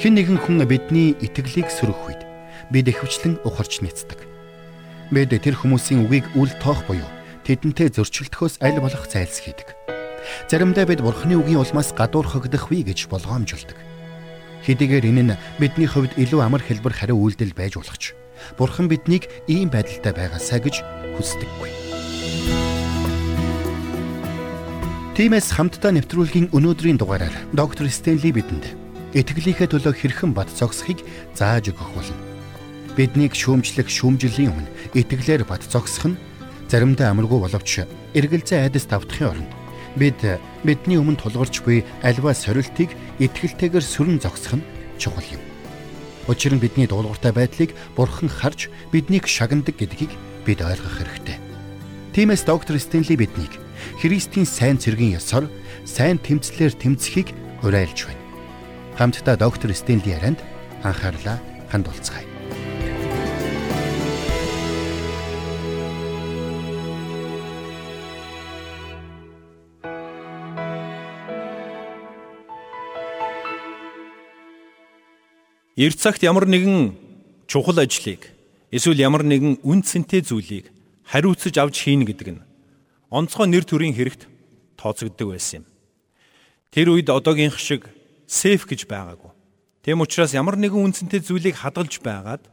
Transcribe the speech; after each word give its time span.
Хэн 0.00 0.16
нэгэн 0.16 0.40
хүн 0.40 0.64
бидний 0.64 1.12
итгэлийг 1.20 1.68
сөрөх 1.68 2.08
үед 2.08 2.24
бид 2.72 2.88
ихвчлэн 2.88 3.36
ухарч 3.44 3.84
нэцдэг. 3.84 4.16
Бид 5.12 5.28
тэр 5.28 5.52
хүмүүсийн 5.60 6.08
үгийг 6.08 6.24
үл 6.40 6.48
тоох 6.56 6.88
буюу 6.88 7.04
тэдэнтэй 7.44 7.92
зөрчилдөхөөс 7.92 8.64
аль 8.64 8.80
болох 8.80 9.04
зайлс 9.04 9.44
хийдэг. 9.44 9.76
Заримдаа 10.48 10.88
бид 10.88 11.04
Бурхны 11.04 11.36
үгийн 11.36 11.60
улмаас 11.60 11.92
гадуурхагдах 11.92 12.72
вэ 12.72 12.88
гэж 12.88 13.12
болгоомжулдаг. 13.12 13.76
Хэдийгээр 14.64 15.04
энэ 15.04 15.36
нь 15.36 15.38
бидний 15.60 15.84
хувьд 15.84 16.16
илүү 16.16 16.48
амар 16.48 16.64
хэлбэр 16.64 16.96
хариу 16.96 17.20
үйлдэл 17.20 17.52
байж 17.52 17.76
болох 17.76 18.00
ч 18.00 18.16
Бурхан 18.56 18.88
биднийг 18.88 19.28
ийм 19.52 19.68
байдалтай 19.68 20.16
байгаасаа 20.16 20.64
гэж 20.64 20.80
хүсдэггүй. 21.20 21.70
Тиймээс 25.12 25.52
хамтдаа 25.52 25.92
нэвтрүүлгийн 25.92 26.56
өнөөдрийн 26.56 26.96
дугаараар 26.96 27.36
доктор 27.52 27.84
Стенли 27.92 28.32
бидэнд 28.32 28.79
итгэлийнхээ 29.14 29.68
төлөө 29.70 29.94
хэрхэн 29.94 30.30
бат 30.30 30.50
зогсохыг 30.54 31.02
зааж 31.34 31.74
өгөх 31.74 31.90
болно. 31.94 32.18
Биднийг 32.94 33.34
шүүмжлэх 33.34 33.90
шүүмжлэлийн 33.90 34.54
өмнө 34.54 34.70
итгэлээр 34.94 35.42
бат 35.46 35.66
зогсох 35.66 36.14
нь 36.14 36.20
заримдаа 36.70 37.10
амаргүй 37.10 37.42
боловч 37.42 37.82
эргэлзээ 38.14 38.70
айдас 38.70 38.86
давтахын 38.86 39.30
оронд 39.34 39.50
бид 39.98 40.18
бидний 40.62 40.98
өмнө 41.02 41.18
тулгарч 41.18 41.62
буй 41.66 41.82
альва 42.06 42.30
сорилтыг 42.34 42.94
итгэлтэйгээр 43.18 43.82
сүрэн 43.82 44.22
зогсох 44.22 44.62
нь 44.62 44.66
чухал 44.94 45.26
юм. 45.34 45.42
Учир 46.30 46.54
нь 46.54 46.62
бидний 46.62 46.86
дуулууртай 46.86 47.34
байдлыг 47.34 47.74
бурхан 47.98 48.30
харж 48.30 48.70
биднийг 48.94 49.26
шагнадаг 49.26 49.74
гэдгийг 49.74 50.14
бид 50.46 50.62
ойлгох 50.62 51.02
хэрэгтэй. 51.02 51.38
Тиймээс 52.14 52.46
доктор 52.46 52.78
Стенли 52.78 53.18
биднийг 53.18 53.58
Христийн 53.98 54.46
сайн 54.46 54.78
цэргийн 54.78 55.18
ёсоор 55.18 55.50
сайн 55.82 56.22
тэмцлэр 56.22 56.78
тэмцэхийг 56.78 57.34
уриалж 57.66 58.06
байна. 58.06 58.19
Хамтдаа 59.00 59.38
доктор 59.38 59.72
Стенли 59.72 60.10
ярианд 60.12 60.44
анхаарлаа 60.84 61.40
хандуулцгаая. 61.72 62.28
Эрт 75.80 75.96
цагт 75.96 76.20
ямар 76.20 76.44
нэгэн 76.44 76.92
чухал 77.48 77.80
ажлыг 77.80 78.28
эсвэл 78.68 79.00
ямар 79.00 79.24
нэгэн 79.24 79.64
үн 79.64 79.80
цэнтэй 79.80 80.20
зүйлийг 80.20 80.68
хариуцаж 81.08 81.56
авч 81.56 81.88
хийнэ 81.88 82.04
гэдэг 82.04 82.28
нь 82.36 82.44
онцгой 83.08 83.48
нэр 83.48 83.64
төрийн 83.64 83.96
хэрэгт 83.96 84.28
тооцогддог 84.76 85.32
байсан 85.32 85.64
юм. 85.64 85.66
Тэр 86.68 86.92
үед 86.92 87.08
одоогийнх 87.08 87.56
шиг 87.56 87.88
сейф 88.30 88.70
гэж 88.70 88.86
байгаагүй. 88.86 89.34
Тэм 89.82 90.06
учраас 90.06 90.30
ямар 90.38 90.54
нэгэн 90.54 90.78
үн 90.78 90.94
цэнтэй 90.94 91.18
зүйлийг 91.18 91.58
хадгалж 91.58 91.98
байгаад 91.98 92.46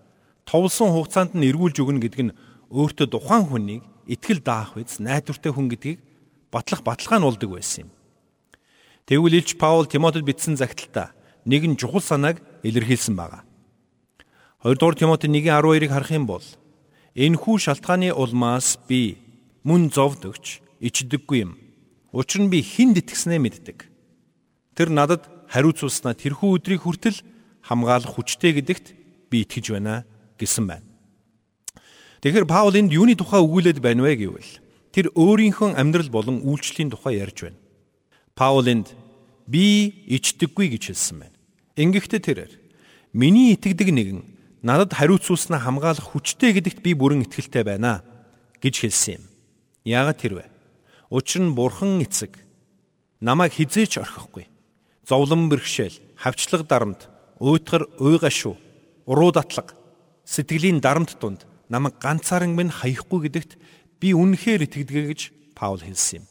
товлсон 0.49 0.89
хугацаанд 0.89 1.37
нь 1.37 1.45
эргүүлж 1.53 1.77
өгнө 1.77 2.01
гэдэг 2.01 2.21
нь 2.25 2.35
өөртөө 2.73 3.07
тухайн 3.13 3.45
хүнийг 3.45 3.83
итгэл 4.09 4.41
даах 4.41 4.73
үз 4.73 4.97
найдвартай 4.97 5.53
хүн 5.53 5.69
гэдгийг 5.69 5.99
батлах 6.49 6.81
баталгаа 6.81 7.21
нь 7.21 7.27
болдог 7.29 7.49
байсан 7.53 7.85
юм. 7.85 7.89
Тэгвэл 9.05 9.37
Илч 9.37 9.55
Паул 9.61 9.85
Тимотед 9.85 10.25
бичсэн 10.25 10.57
загталтаа 10.57 11.13
нэгэн 11.45 11.77
чухал 11.77 12.01
санааг 12.01 12.41
илэрхийлсэн 12.65 13.13
байна. 13.13 13.45
2 14.65 14.81
дугаар 14.81 14.97
Тимоти 14.97 15.29
1:12-ыг 15.29 15.91
харах 15.93 16.11
юм 16.11 16.25
бол 16.25 16.43
энэхүү 17.13 17.55
шалтгааны 17.61 18.09
улмаас 18.17 18.81
би 18.89 19.21
мөн 19.61 19.93
зовдөгч 19.93 20.59
ичдэггүй 20.81 21.39
юм. 21.45 21.53
Учир 22.11 22.41
нь 22.41 22.49
би 22.49 22.65
хүнд 22.65 22.97
итгэснээ 23.03 23.39
мэддэг. 23.39 23.85
Тэр 24.75 24.89
надад 24.89 25.36
хариуцуулснаа 25.51 26.13
тэрхүү 26.13 26.59
өдрийг 26.59 26.83
хүртэл 26.83 27.23
хамгаалах 27.63 28.15
хүчтэй 28.15 28.59
гэдэгт 28.59 28.85
би 29.31 29.43
итгэж 29.43 29.75
байна 29.75 30.03
гэсэн 30.39 30.67
байна. 30.67 30.87
Тэгэхээр 32.21 32.45
Паул 32.47 32.75
энд 32.75 32.91
юуны 32.91 33.15
тухай 33.15 33.39
өгүүлээд 33.43 33.79
байна 33.79 34.03
вэ 34.03 34.15
гэвэл 34.19 34.51
тэр 34.91 35.13
өөрийнхөө 35.13 35.77
амьдрал 35.77 36.09
болон 36.09 36.41
үйлчлэлийн 36.43 36.91
тухай 36.91 37.21
ярьж 37.21 37.47
байна. 37.47 37.59
Паул 38.35 38.67
энд 38.67 38.95
би 39.47 39.93
ичдэггүй 40.11 40.73
гэж 40.75 40.91
хэлсэн 40.91 41.17
байна. 41.23 41.35
Ингэхдээ 41.77 42.21
тэрээр 42.23 42.53
миний 43.13 43.53
итгэдэг 43.53 43.89
нэгэн 43.93 44.21
надад 44.65 44.91
хариуцуулснаа 44.97 45.61
хамгаалах 45.61 46.03
хүчтэй 46.03 46.57
гэдэгт 46.57 46.81
би 46.81 46.97
бүрэн 46.97 47.23
итгэлтэй 47.29 47.63
байна 47.63 48.03
гэж 48.59 48.75
хэлсэн 48.83 49.21
юм. 49.21 49.23
Яагаад 49.85 50.17
тэр 50.17 50.33
вэ? 50.41 50.45
Учир 51.13 51.45
нь 51.45 51.55
бурхан 51.55 52.01
эцэг 52.03 52.35
намайг 53.21 53.53
хизээч 53.53 54.01
орхихгүй. 54.01 54.49
Зовлон 55.07 55.47
бэрхшээл, 55.47 55.95
хавчлаг 56.19 56.67
дарамт, 56.67 57.07
уйтгар 57.39 57.87
уйгашуу, 57.95 58.59
уруу 59.07 59.31
датлаг, 59.31 59.71
сэтгэлийн 60.27 60.83
дарамт 60.83 61.15
дунд 61.15 61.47
намайг 61.71 61.95
ганцааран 62.03 62.51
минь 62.51 62.67
хаяхгүй 62.67 63.31
гэдэгт 63.31 63.55
би 64.03 64.11
үнэхээр 64.11 64.67
итгэдэг 64.67 65.05
гэж 65.07 65.21
Паул 65.55 65.79
хэлсэн 65.79 66.21
юм. 66.21 66.25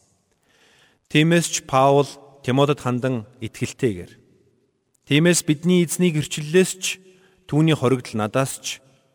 Тиймээс 1.09 1.47
ч 1.48 1.54
Паул 1.65 2.06
Тимотед 2.44 2.84
хандан 2.84 3.25
итгэлтэйгээр 3.41 4.12
Тиймээс 5.06 5.47
бидний 5.47 5.86
эзнийг 5.86 6.19
ирчлэлээс 6.19 6.72
ч 6.82 6.84
түүний 7.47 7.78
хоригдл 7.78 8.19
надаас 8.19 8.59
ч 8.59 8.66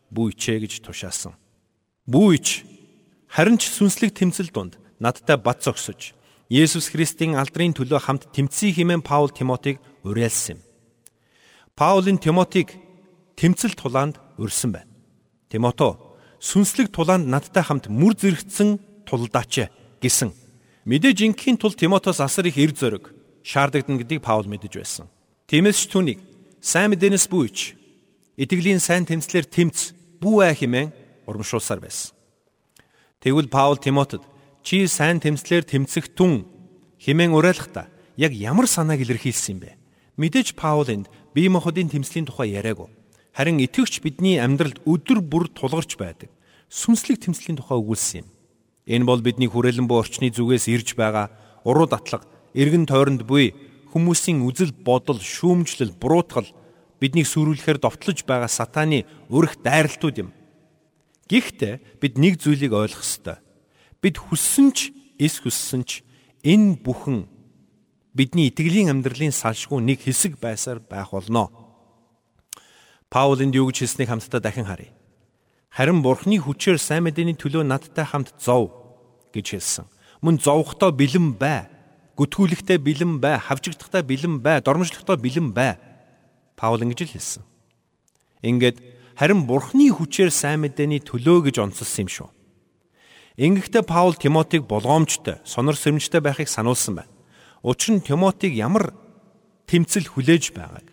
бүүйчээ 0.08 0.64
гэж 0.64 0.72
тушаасан. 0.88 1.36
Бүүйч 2.08 2.64
харин 3.28 3.60
ч 3.60 3.68
сүнслэг 3.68 4.16
тэмцэл 4.16 4.48
донд 4.50 4.80
надтай 4.96 5.36
бат 5.36 5.60
зогсож 5.60 6.16
Есүс 6.52 6.92
Христийн 6.92 7.32
алдрын 7.40 7.72
төлөө 7.72 8.00
хамт 8.04 8.28
тэмцэе 8.36 8.76
хэмээн 8.76 9.00
Паул 9.00 9.32
Тимотиг 9.32 9.80
уриалсан 10.04 10.60
юм. 10.60 10.64
Паулын 11.72 12.20
Тимотиг 12.20 12.76
тэмцэл 13.40 13.72
тулаанд 13.72 14.20
өрсөн 14.36 14.76
байна. 14.76 14.92
Тимото 15.48 15.96
сүнслэг 16.44 16.92
тулаанд 16.92 17.24
надтай 17.24 17.64
хамт 17.64 17.88
мүр 17.88 18.12
зэрэгцсэн 18.20 18.76
тулдаач 19.08 19.72
гэсэн. 20.04 20.36
Мэдээж 20.84 21.24
ингийн 21.24 21.56
тул 21.56 21.72
Тимотоос 21.72 22.20
асар 22.20 22.44
их 22.44 22.60
эр 22.60 22.76
зөрөг 22.76 23.08
шаардагдана 23.40 24.04
гэдгийг 24.04 24.20
Паул 24.20 24.44
мэдэж 24.44 24.76
байсан. 24.76 25.08
Тиймээс 25.48 25.88
ч 25.88 25.88
түүнийг 25.88 26.20
сайн 26.60 26.92
мэдээнээс 26.92 27.32
бүүж 27.32 27.56
итгэлийн 28.36 28.76
сайн 28.76 29.08
тэмцлэр 29.08 29.48
тэмц 29.48 29.96
бүү 30.20 30.36
ай 30.44 30.52
хэмээн 30.52 30.92
урамшуулсаар 31.24 31.80
байсан. 31.80 32.12
Тэгвэл 33.24 33.48
Паул 33.48 33.80
Тимотед 33.80 34.20
чи 34.62 34.86
сайн 34.86 35.18
тэмцлэр 35.18 35.66
тэмцэх 35.66 36.14
түн 36.14 36.46
хэмээн 37.02 37.34
уриалахдаа 37.34 37.90
яг 38.16 38.32
ямар 38.32 38.66
санааг 38.66 39.02
илэрхийлсэн 39.02 39.58
бэ? 39.58 39.76
Мэдээж 40.16 40.54
Паул 40.54 40.88
энд 40.88 41.10
бие 41.34 41.50
махбодын 41.50 41.90
тэмцлийн 41.90 42.26
тухай 42.26 42.54
яриаггүй. 42.54 42.88
Харин 43.34 43.58
итгэвч 43.60 44.02
бидний 44.04 44.38
амьдралд 44.38 44.84
өдөр 44.84 45.24
бүр 45.24 45.48
тулгарч 45.48 45.96
байдаг 45.96 46.30
сүнслэг 46.72 47.20
тэмцлийн 47.20 47.60
тухай 47.60 47.76
өгүүлсэн 47.76 48.24
юм. 48.24 48.28
Энэ 48.88 49.04
бол 49.04 49.20
бидний 49.20 49.46
хүрээлэн 49.46 49.84
буй 49.84 50.00
орчны 50.00 50.32
зүгээс 50.32 50.72
ирж 50.72 50.96
байгаа 50.96 51.28
уруу 51.68 51.84
датлаг, 51.84 52.24
эргэн 52.56 52.88
тойронд 52.88 53.28
буй 53.28 53.52
хүмүүсийн 53.92 54.40
үзэл 54.40 54.72
бодол, 54.72 55.20
шүүмжлэл, 55.20 55.92
буруутгал 55.92 56.48
биднийг 56.96 57.28
сүрүүлэхээр 57.28 57.76
довтлож 57.76 58.24
байгаа 58.24 58.48
сатааны 58.48 59.04
өрх 59.28 59.60
дайралтууд 59.60 60.16
юм. 60.16 60.30
Гэхдээ 61.28 62.00
бид 62.00 62.16
нэг 62.16 62.40
зүйлийг 62.40 62.72
ойлгох 62.72 63.04
ёстой. 63.04 63.36
Бид 64.02 64.18
хүссэн 64.18 64.74
ч, 64.74 64.90
эс 65.16 65.38
хүссэн 65.38 65.86
ч 65.86 66.02
энэ 66.42 66.82
бүхэн 66.82 67.30
бидний 68.12 68.50
итгэлийн 68.50 68.90
амьдралын 68.90 69.30
салшгүй 69.30 69.78
нэг 69.78 70.02
хэсэг 70.02 70.42
байсаар 70.42 70.82
байх 70.82 71.14
болно. 71.14 71.48
Паул 73.06 73.38
энд 73.38 73.54
юу 73.54 73.70
гэж 73.70 73.86
хэлснийг 73.86 74.10
хамтдаа 74.10 74.42
дахин 74.42 74.66
харъя. 74.66 74.90
Харин 75.70 76.02
Бурхны 76.02 76.36
хүчээр 76.42 76.76
сайн 76.82 77.06
мэдээний 77.06 77.38
төлөө 77.38 77.62
надтай 77.62 78.04
хамт 78.04 78.34
зов 78.42 78.74
гэж 79.30 79.56
хэлсэн. 79.56 79.86
Мөн 80.20 80.42
зовхдоо 80.42 80.90
бэлэн 80.90 81.38
бай 81.38 81.72
гүтгүүлэхтэй 82.16 82.78
бэлэн 82.78 83.20
бай, 83.24 83.38
хавжигдахтай 83.40 84.02
бэлэн 84.04 84.44
бай, 84.44 84.60
дормжлохтой 84.60 85.16
бэлэн 85.16 85.52
бай. 85.56 85.80
Паул 86.56 86.82
ингэж 86.84 87.08
л 87.08 87.14
хэлсэн. 87.16 87.42
Ингээд 88.44 88.76
харин 89.16 89.48
Бурхны 89.48 89.88
хүчээр 89.88 90.28
сайн 90.28 90.60
мэдээний 90.60 91.00
төлөө 91.00 91.48
гэж 91.48 91.56
онцлсан 91.64 92.04
юм 92.04 92.10
шүү. 92.12 92.28
Ингэхдээ 93.36 93.82
Паул 93.88 94.14
Тимотиг 94.14 94.68
болгоомжтой, 94.68 95.40
сонор 95.44 95.76
сэрэмжтэй 95.76 96.20
байхыг 96.20 96.48
сануулсан 96.48 97.00
байна. 97.00 97.12
Учир 97.64 97.96
нь 97.96 98.04
Тимотиг 98.04 98.52
ямар 98.52 98.92
тэмцэл 99.64 100.04
хүлээж 100.04 100.52
байгааг 100.52 100.84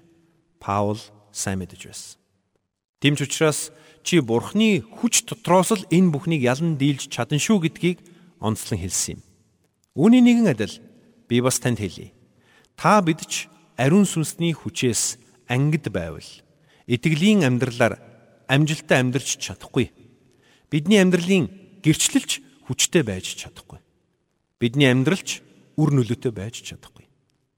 Паул 0.63 0.99
сайн 1.35 1.59
мэдэж 1.59 1.81
байсан. 1.83 2.15
Тэмч 3.03 3.19
учраас 3.27 3.71
чи 4.03 4.23
Бурхны 4.23 4.79
хүч 4.79 5.27
дотроос 5.27 5.75
л 5.75 5.83
энэ 5.91 6.11
бүхнийг 6.15 6.43
ялан 6.47 6.79
дийлж 6.79 7.11
чадан 7.11 7.43
шүү 7.43 7.67
гэдгийг 7.67 7.99
онцлон 8.39 8.79
хэлсэн 8.79 9.19
юм. 9.19 9.21
Үүний 9.99 10.23
нэгэн 10.23 10.51
адил 10.55 10.79
би 11.27 11.43
бас 11.43 11.59
танд 11.59 11.83
хэлье. 11.83 12.15
Та 12.79 13.03
бид 13.03 13.19
ч 13.27 13.51
ариун 13.75 14.07
сүнсний 14.07 14.55
хүчээс 14.55 15.19
ангид 15.51 15.91
байвал 15.91 16.23
итгэлийн 16.87 17.43
амьдралаар 17.43 17.99
амжилттай 18.47 19.03
амьдарч 19.03 19.35
чадахгүй. 19.43 19.91
Бидний 20.71 21.03
амьдралын 21.03 21.51
гэрчлэлч 21.83 22.41
хүчтэй 22.67 23.03
байж 23.03 23.35
чадахгүй. 23.39 23.79
Бидний 24.59 24.91
амьдралч 24.91 25.41
үр 25.79 25.89
нөлөөтэй 25.95 26.33
байж 26.35 26.61
чадахгүй. 26.63 27.07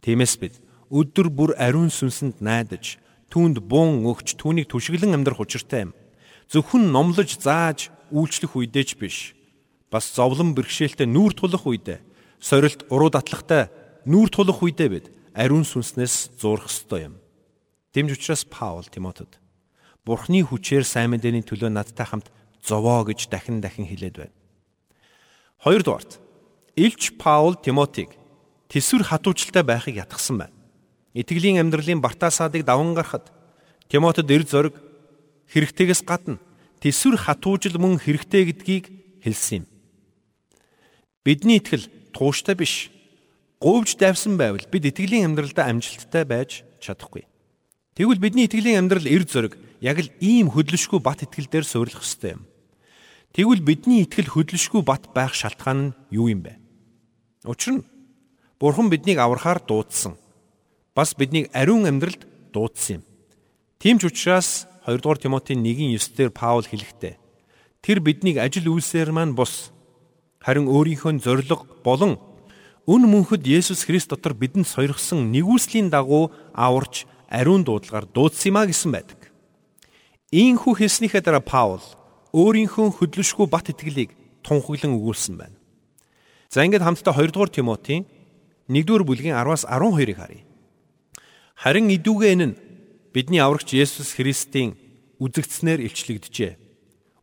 Тиймээс 0.05 0.37
бид 0.37 0.57
өдөр 0.89 1.29
бүр 1.31 1.51
ариун 1.57 1.89
сүнсэнд 1.89 2.41
найдаж 2.41 3.01
Түүнд 3.31 3.63
бун 3.63 4.03
өгч 4.11 4.35
түүнийг 4.35 4.67
түшиглэн 4.67 5.15
амьдрах 5.15 5.39
учиртай 5.39 5.87
юм. 5.87 5.95
Зөвхөн 6.51 6.91
номлож 6.91 7.39
зааж 7.39 7.87
үйлчлэх 8.11 8.59
үедээ 8.59 8.83
ч 8.83 8.91
биш. 8.99 9.17
Бас 9.87 10.11
зовлон 10.11 10.51
бэрхшээлтэй 10.51 11.07
нүүр 11.07 11.31
тулах 11.39 11.63
үедээ, 11.63 12.03
сорилт 12.43 12.83
уруу 12.91 13.07
датлахтай 13.07 13.71
нүүр 14.03 14.27
тулах 14.35 14.59
үедээ 14.59 14.89
бид 14.91 15.05
ариун 15.31 15.63
сүнснээс 15.63 16.35
зурх 16.43 16.67
ёстой 16.67 17.07
юм. 17.07 17.15
Дэмж 17.95 18.19
учраас 18.19 18.43
Паул 18.43 18.83
Тимотед 18.83 19.39
Бурхны 20.03 20.43
хүчээр 20.43 20.83
сайн 20.83 21.15
мэдээний 21.15 21.47
төлөө 21.47 21.71
надтай 21.71 22.03
хамт 22.03 22.27
зовоо 22.63 23.03
гэж 23.03 23.29
дахин 23.29 23.61
дахин 23.61 23.85
хэлээд 23.85 24.15
байна. 24.17 24.35
Хоёрдугаарт 25.61 26.19
Илч 26.75 27.17
Паул 27.17 27.55
Тимотиг 27.55 28.09
тэсвэр 28.69 29.03
хатуучльтай 29.03 29.63
байхыг 29.63 29.97
ятгсан 29.97 30.37
байна. 30.37 30.55
Итгэлийн 31.13 31.59
амьдралын 31.59 32.01
бартаасаадыг 32.01 32.63
даван 32.63 32.93
гарахад 32.93 33.29
Тимотед 33.89 34.31
эр 34.31 34.47
зориг 34.47 34.75
хэрэгтэйгээс 35.51 36.01
гадна 36.07 36.39
тэсвэр 36.79 37.17
хатуужил 37.19 37.77
мөн 37.77 37.99
хэрэгтэй 37.99 38.49
гэдгийг 38.49 38.85
хэлсэн 39.21 39.61
юм. 39.61 39.65
Бидний 41.21 41.59
итгэл 41.59 41.85
тууштай 42.15 42.55
биш. 42.55 42.89
Говьж 43.61 43.99
давсан 43.99 44.39
байвал 44.39 44.65
бид 44.71 44.89
итгэлийн 44.89 45.29
амьдралдаа 45.29 45.69
амжилттай 45.69 46.25
байж 46.25 46.65
чадахгүй. 46.81 47.29
Тэгвэл 47.93 48.17
бидний 48.17 48.49
итгэлийн 48.49 48.87
амьдрал 48.87 49.05
эр 49.05 49.27
зориг 49.29 49.59
яг 49.83 50.01
л 50.01 50.09
ийм 50.17 50.49
хөдлөшгүй 50.49 50.97
бат 50.97 51.21
итгэл 51.21 51.45
дээр 51.51 51.65
суурилах 51.67 52.01
ёстой 52.01 52.39
юм. 52.39 52.47
Тэгвэл 53.31 53.63
бидний 53.63 54.03
итгэл 54.03 54.27
хөдлөшгүй 54.27 54.83
бат 54.83 55.07
байх 55.15 55.31
шалтгаан 55.31 55.79
нь 55.79 55.95
юу 56.11 56.27
юм 56.27 56.43
бэ? 56.43 56.59
Учир 57.47 57.79
нь 57.79 57.87
Бурхан 58.59 58.91
биднийг 58.91 59.23
аврахаар 59.23 59.63
дуудсан 59.63 60.19
бас 60.91 61.15
биднийг 61.15 61.47
ариун 61.55 61.87
амьдралд 61.87 62.27
дуудсан 62.51 62.99
юм. 62.99 63.03
Тийм 63.79 64.03
ч 64.03 64.11
учраас 64.11 64.67
2 64.83 64.99
дугаар 64.99 65.15
Тимотийн 65.15 65.63
1:9 65.63 66.11
дээр 66.11 66.31
Паул 66.35 66.67
хэлэхдээ 66.67 67.15
тэр 67.79 68.03
биднийг 68.03 68.35
ажил 68.35 68.67
үйлсээр 68.67 69.15
маань 69.15 69.31
бус 69.31 69.71
харин 70.43 70.67
өөрийнхөө 70.67 71.23
зориг 71.23 71.63
болон 71.87 72.19
үн 72.83 73.07
мөнхөд 73.07 73.47
Есүс 73.47 73.87
Христ 73.87 74.11
дотор 74.11 74.35
бидэнд 74.35 74.67
сойрхсон 74.67 75.31
нэгүслийн 75.31 75.87
дагуу 75.87 76.35
аварч 76.51 77.07
ариун 77.31 77.63
дуудлагаар 77.63 78.11
дуудсан 78.11 78.51
юмаа 78.51 78.67
гэсэн 78.67 78.91
байдаг. 78.91 79.31
Ийхүү 80.35 80.83
хэлснийхээ 80.83 81.23
дараа 81.23 81.39
Паул 81.39 81.79
өөрийнхөө 82.31 82.99
хөдлөшгүй 82.99 83.47
бат 83.51 83.71
итгэлийг 83.71 84.15
тунхаглан 84.43 84.95
өгүүлсэн 84.95 85.35
байна. 85.35 85.57
За 86.51 86.63
ингээд 86.63 86.83
хамтдаа 86.83 87.15
2 87.15 87.31
дугаар 87.31 87.51
Тимотийн 87.51 88.07
1-р 88.67 89.03
бүлгийн 89.03 89.35
10-аас 89.35 89.67
12-ыг 89.67 90.17
харъя. 90.17 90.43
Харин 91.55 91.91
идүүгээ 91.91 92.31
энэ 92.35 92.45
нь 92.47 92.57
бидний 93.13 93.43
аврагч 93.43 93.75
Есүс 93.75 94.15
Христийн 94.15 94.79
үзэгдснээр 95.19 95.83
илчлэгдэжээ. 95.85 96.53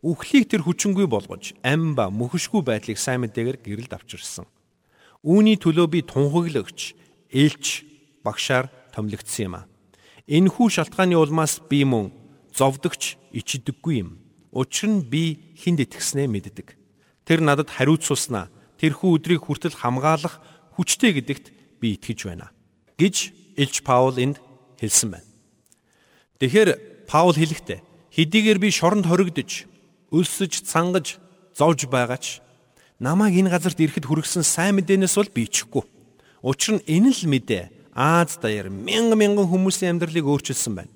Үхлийг 0.04 0.46
тэр 0.46 0.62
хүчингүй 0.62 1.10
болгож 1.10 1.58
ам 1.64 1.98
ба 1.98 2.06
мөхөшгүй 2.12 2.62
байдлыг 2.62 3.00
сайн 3.00 3.26
мэдээгээр 3.26 3.58
гэрэлд 3.64 3.92
авчирсан. 3.98 4.46
Үүний 5.26 5.58
төлөө 5.58 5.86
би 5.90 6.00
тунхаглагч, 6.06 6.94
ээлч, 7.34 7.66
багшаар 8.22 8.70
томилогдсон 8.94 9.44
юм 9.50 9.54
а. 9.58 9.66
Энэхүү 10.30 10.70
шалтгааны 10.70 11.18
улмаас 11.18 11.58
би 11.66 11.82
мөн 11.82 12.14
зовдөгч 12.54 13.18
ичдэггүй 13.34 14.06
юм. 14.06 14.22
Учир 14.58 14.90
нь 14.90 15.06
би 15.06 15.54
хинд 15.54 15.78
итгэснээ 15.86 16.26
мэддэг. 16.26 16.74
Тэр 17.22 17.38
надад 17.46 17.70
хариуцуулснаа 17.70 18.50
тэрхүү 18.82 19.22
өдрийг 19.22 19.46
хүртэл 19.46 19.78
хамгаалах 19.78 20.42
хүчтэй 20.74 21.14
гэдэгт 21.14 21.78
би 21.78 21.94
итгэж 21.94 22.26
байна. 22.26 22.50
гэж 22.98 23.30
Илж 23.54 23.86
Паул 23.86 24.18
энд 24.18 24.42
хэлсэн 24.82 25.14
байна. 25.14 25.28
Тэгэхээр 26.42 27.06
Паул 27.06 27.38
хэлэхдээ 27.38 27.78
хэдийгээр 28.10 28.58
би 28.58 28.74
шоронд 28.74 29.06
хоригдож, 29.06 29.70
өлсөж, 30.10 30.66
цангаж, 30.66 31.22
зовж 31.54 31.86
байгаач 31.86 32.42
намайг 32.98 33.38
энэ 33.38 33.54
газарт 33.54 33.78
ирэхэд 33.78 34.10
хүргэсэн 34.10 34.42
сайн 34.42 34.74
мэдээнээс 34.82 35.14
бол 35.14 35.30
би 35.30 35.46
ичихгүй. 35.46 35.86
Учир 36.42 36.82
нь 36.82 36.86
энэ 36.90 37.14
л 37.14 37.22
мэдээ 37.30 37.78
Аз 37.98 38.38
даяар 38.38 38.70
мянган 38.70 39.18
мянган 39.18 39.50
хүмүүсийн 39.50 39.98
амьдралыг 39.98 40.22
өөрчилсөн 40.22 40.74
байна. 40.78 40.92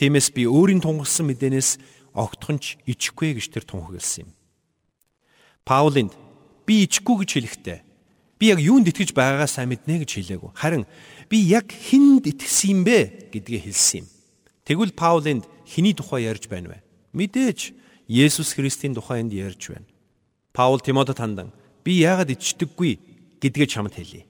Тиймээс 0.00 0.32
би 0.32 0.48
өөрийн 0.48 0.80
тунгалсан 0.80 1.28
мэдээнээс 1.28 1.76
огтхонч 2.16 2.80
ичихгүй 2.88 3.36
гэж 3.36 3.52
тэр 3.52 3.64
тунхагласан 3.68 4.26
юм. 4.26 4.30
Паулинд 5.68 6.16
би 6.64 6.88
ичихгүй 6.88 7.22
гэж 7.22 7.30
хэлэхдээ 7.36 7.78
би 8.40 8.44
яг 8.48 8.60
юунд 8.60 8.88
итгэж 8.88 9.12
байгаагаа 9.12 9.46
сайн 9.46 9.68
мэднэ 9.70 10.02
гэж 10.02 10.10
хэлээгүү. 10.16 10.50
Харин 10.56 10.88
би 11.28 11.38
яг 11.44 11.68
хүнд 11.68 12.24
итгэсэн 12.24 12.70
юм 12.72 12.80
бэ 12.88 13.30
гэдгээ 13.36 13.60
хэлсэн 13.68 14.00
юм. 14.00 14.06
Тэгвэл 14.64 14.96
Паулинд 14.96 15.44
хиний 15.68 15.92
тухай 15.92 16.24
ярьж 16.24 16.48
байна 16.48 16.72
вэ? 16.72 16.78
Мэдээж 17.12 17.76
Есүс 18.08 18.54
Христийн 18.54 18.94
тухай 18.94 19.20
энд 19.20 19.34
ярьж 19.34 19.74
байна. 19.74 19.88
Паул 20.52 20.80
Тимотед 20.80 21.18
хандан 21.18 21.52
би 21.82 21.98
яагаад 22.00 22.30
ичдэггүй 22.30 22.98
гэдгээ 23.42 23.66
чамд 23.66 23.98
хэлье. 23.98 24.24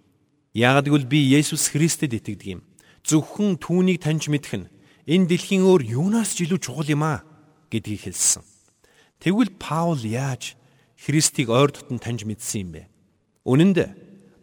Яагаад 0.56 0.88
гэвэл 0.88 1.04
би 1.04 1.20
Есүс 1.36 1.68
Христэд 1.74 2.16
итгэдэг 2.16 2.48
юм. 2.56 2.60
Зөвхөн 3.04 3.60
түүнийг 3.60 4.00
таньж 4.00 4.32
мэдэх 4.32 4.54
нь 4.56 4.70
энэ 5.04 5.28
дэлхийн 5.28 5.66
өөр 5.66 5.82
юунаас 5.84 6.32
ч 6.32 6.48
илүү 6.48 6.58
чухал 6.62 6.88
юм 6.88 7.04
аа 7.04 7.25
гэдгийг 7.70 8.08
хэлсэн. 8.08 8.42
Тэгвэл 9.20 9.52
Паул 9.58 10.00
яаж 10.04 10.54
Христийг 10.96 11.48
ойр 11.50 11.72
дотн 11.72 11.98
таньж 11.98 12.24
мэдсэн 12.24 12.60
юм 12.62 12.70
бэ? 12.72 12.82
Үнэн 13.44 13.72
дээр 13.74 13.92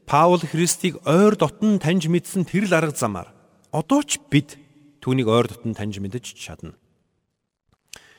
Паул 0.05 0.41
Христийг 0.43 0.99
ойр 1.07 1.39
дотн 1.39 1.79
таньж 1.79 2.11
мэдсэн 2.11 2.45
тэр 2.45 2.67
л 2.67 2.73
арга 2.75 2.93
замаар 2.93 3.31
одоо 3.71 4.03
ч 4.03 4.19
бид 4.29 4.59
түүнийг 5.01 5.27
ойр 5.31 5.47
дотн 5.47 5.73
таньж 5.73 5.97
мэдэж 5.97 6.35
чадна. 6.35 6.77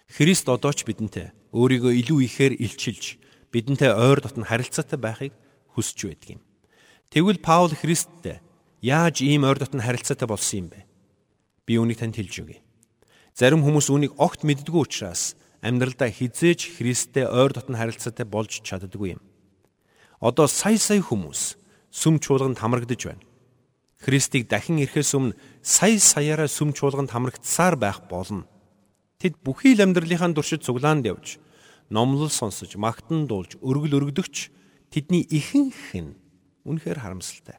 Христ 0.08 0.48
одоо 0.48 0.72
ч 0.72 0.82
бидэнтэй 0.88 1.30
өөрийгөө 1.52 1.92
илүү 2.00 2.18
ихээр 2.26 2.54
илчилж 2.58 3.20
бидэнтэй 3.52 3.92
ойр 3.92 4.24
дотн 4.24 4.48
харилцаатай 4.48 4.98
байхыг 4.98 5.32
хүсэж 5.76 5.98
байдаг 6.08 6.28
юм. 6.38 6.42
Тэгвэл 7.12 7.38
Паул 7.44 7.70
Христтэй 7.70 8.40
яаж 8.82 9.22
ийм 9.22 9.44
ойр 9.44 9.60
дотн 9.60 9.84
харилцаатай 9.84 10.26
болсон 10.26 10.66
юм 10.66 10.68
бэ? 10.72 10.80
Би 11.68 11.78
үүнийг 11.78 12.00
танд 12.00 12.16
хэлж 12.18 12.34
өгье. 12.42 12.63
Зарим 13.34 13.66
хүмүүс 13.66 13.90
үүнийг 13.90 14.14
огт 14.14 14.46
мэддэггүй 14.46 14.78
учраас 14.86 15.34
амьдралдаа 15.58 16.06
хизээж 16.06 16.78
Христтэй 16.78 17.26
ойр 17.26 17.50
дотн 17.50 17.74
харилцаатай 17.74 18.22
болж 18.22 18.62
чаддаггүй 18.62 19.18
юм. 19.18 19.22
Одоо 20.22 20.46
сая 20.46 20.78
сая 20.78 21.02
хүмүүс 21.02 21.58
сүм 21.90 22.22
чуулганд 22.22 22.62
хамрагдаж 22.62 23.10
байна. 23.10 23.26
Христийг 23.98 24.46
дахин 24.46 24.78
ирэхээс 24.78 25.18
өмнө 25.18 25.34
сая 25.66 25.98
саяараа 25.98 26.46
сүм 26.46 26.70
чуулганд 26.78 27.10
хамрагдсаар 27.10 27.74
байх 27.74 28.06
болно. 28.06 28.46
Тэд 29.18 29.42
бүхий 29.42 29.74
л 29.74 29.82
амьдралынхаа 29.82 30.30
туршид 30.30 30.62
цуглаанд 30.62 31.02
явж, 31.02 31.42
номлол 31.90 32.30
сонсож, 32.30 32.78
магтан 32.78 33.26
дуулж, 33.26 33.58
өргөл 33.58 33.98
өргөдөгч 33.98 34.54
тэдний 34.94 35.26
ихэнх 35.26 35.90
нь 35.98 36.14
үнэхээр 36.62 37.02
харамсалтай. 37.02 37.58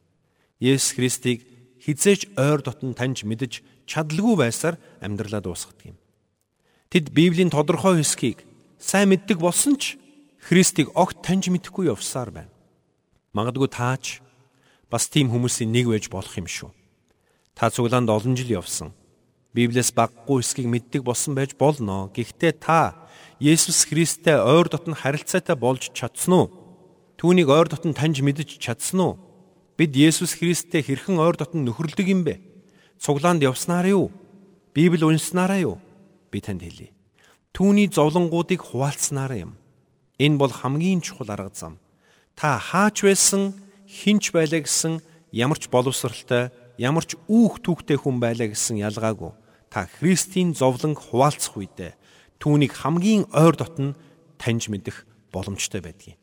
Есүс 0.63 0.95
Христийг 0.95 1.43
хизээж 1.83 2.31
ойр 2.39 2.63
дотн 2.63 2.95
таньж 2.95 3.27
мэдэж 3.27 3.74
чадлагүй 3.85 4.35
байсаар 4.37 4.75
амьдралаа 5.01 5.41
дуусгадаг 5.41 5.93
юм. 5.93 5.97
Тэд 6.89 7.09
Библийн 7.13 7.49
тодорхой 7.49 8.01
хэсгийг 8.01 8.45
сайн 8.77 9.09
мэддэг 9.09 9.39
болсон 9.39 9.77
ч 9.77 9.97
Христийг 10.45 10.93
огт 10.93 11.25
таньж 11.25 11.49
мэдэхгүй 11.49 11.89
явсаар 11.89 12.29
байна. 12.29 12.53
Магадгүй 13.33 13.69
таач 13.69 14.21
бас 14.93 15.09
тийм 15.09 15.33
хүмүүсийн 15.33 15.73
нэг 15.73 15.89
байж 15.89 16.05
болох 16.13 16.37
юм 16.37 16.45
шүү. 16.45 16.69
Та 17.57 17.73
цуглаанд 17.73 18.13
олон 18.13 18.37
жил 18.37 18.61
явсан. 18.61 18.93
Библиэс 19.55 19.95
баггүй 19.95 20.43
эсхийг 20.43 20.67
мэддэг 20.69 21.01
болсон 21.01 21.33
байж 21.33 21.55
болно. 21.57 22.11
Гэхдээ 22.13 22.53
та 22.61 23.07
Есүс 23.39 23.87
Христтэй 23.89 24.39
ойр 24.39 24.69
дотн 24.69 24.95
харилцаатай 24.95 25.55
болж 25.55 25.91
чадсан 25.91 26.33
уу? 26.35 26.47
Түүнийг 27.19 27.49
ойр 27.51 27.67
дотн 27.71 27.95
таньж 27.95 28.19
мэдэж 28.23 28.59
чадсан 28.59 28.99
уу? 28.99 29.13
Бид 29.75 29.95
Есүс 29.95 30.39
Христтэй 30.39 30.83
хэрхэн 30.83 31.19
ойр 31.19 31.35
дотн 31.35 31.63
нөхөрлөдөг 31.67 32.07
юм 32.07 32.23
бэ? 32.23 32.39
Цуглаанд 32.99 33.43
явснараа 33.43 33.91
юу? 33.91 34.11
Библи 34.73 35.03
уншснараа 35.03 35.59
юу? 35.59 35.77
Би 36.31 36.41
танд 36.41 36.61
хэлье. 36.61 36.91
Түүний 37.53 37.87
зовлонгуудыг 37.87 38.61
хуваалцснараа 38.61 39.49
юм. 39.49 39.53
Энэ 40.19 40.37
бол 40.37 40.51
хамгийн 40.51 41.01
чухал 41.01 41.31
арга 41.31 41.51
зам. 41.53 41.79
Та 42.35 42.59
хаач 42.59 43.03
байсан 43.03 43.55
хинч 43.87 44.31
байлаа 44.35 44.63
гэсэн 44.63 44.99
ямар 45.31 45.59
ч 45.59 45.71
боловсралтай, 45.71 46.51
ямар 46.77 47.07
ч 47.07 47.15
үүх 47.27 47.63
түүхтэй 47.63 47.95
хүн 47.99 48.19
байлаа 48.19 48.51
гэсэн 48.51 48.79
ялгаагүй. 48.79 49.31
Та 49.71 49.87
Христийн 49.87 50.55
зовлон 50.55 50.95
хуваалцах 50.95 51.55
үедээ 51.55 51.95
түүнийг 52.39 52.73
хамгийн 52.75 53.27
ойр 53.31 53.55
дотн 53.55 53.95
таньж 54.37 54.67
мэдэх 54.67 55.07
боломжтой 55.31 55.81
байдгийг. 55.81 56.19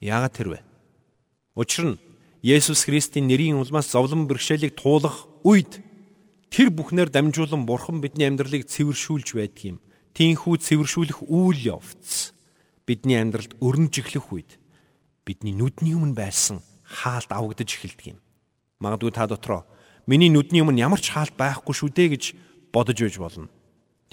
Яагаад 0.00 0.34
тэр 0.34 0.48
вэ? 0.56 0.60
Учир 1.56 1.84
нь 1.94 2.00
Есүс 2.44 2.84
Христийн 2.84 3.28
нэрийн 3.28 3.56
улмаас 3.56 3.88
зовлон 3.88 4.28
бэрхшээлийг 4.28 4.76
туулах 4.76 5.24
үед 5.44 5.80
тэр 6.54 6.70
бүхнээр 6.70 7.10
дамжуулан 7.10 7.66
Бурхан 7.66 7.98
бидний 7.98 8.30
амьдралыг 8.30 8.70
цэвэршүүлж 8.70 9.34
байдаг 9.34 9.74
юм. 9.74 9.78
Тинхүү 10.14 10.62
цэвэршүүлэх 10.62 11.26
үйл 11.26 11.58
явц 11.66 12.30
бидний 12.86 13.18
амьдралд 13.18 13.58
өрнөжиглэх 13.58 14.30
үед 14.30 14.62
бидний 15.26 15.50
нүдний 15.50 15.98
өмнө 15.98 16.14
байсан 16.14 16.62
хаалт 16.86 17.26
авагдаж 17.34 17.74
эхэлдэг 17.74 18.14
юм. 18.14 18.18
Магадгүй 18.78 19.10
та 19.10 19.26
дотроо 19.26 19.66
миний 20.06 20.30
нүдний 20.30 20.62
өмнө 20.62 20.78
ямар 20.78 21.02
ч 21.02 21.10
хаалт 21.10 21.34
байхгүй 21.34 21.74
шүү 21.74 21.90
дээ 21.90 22.08
гэж 22.14 22.24
бодож 22.70 23.02
байж 23.02 23.18
болно. 23.18 23.50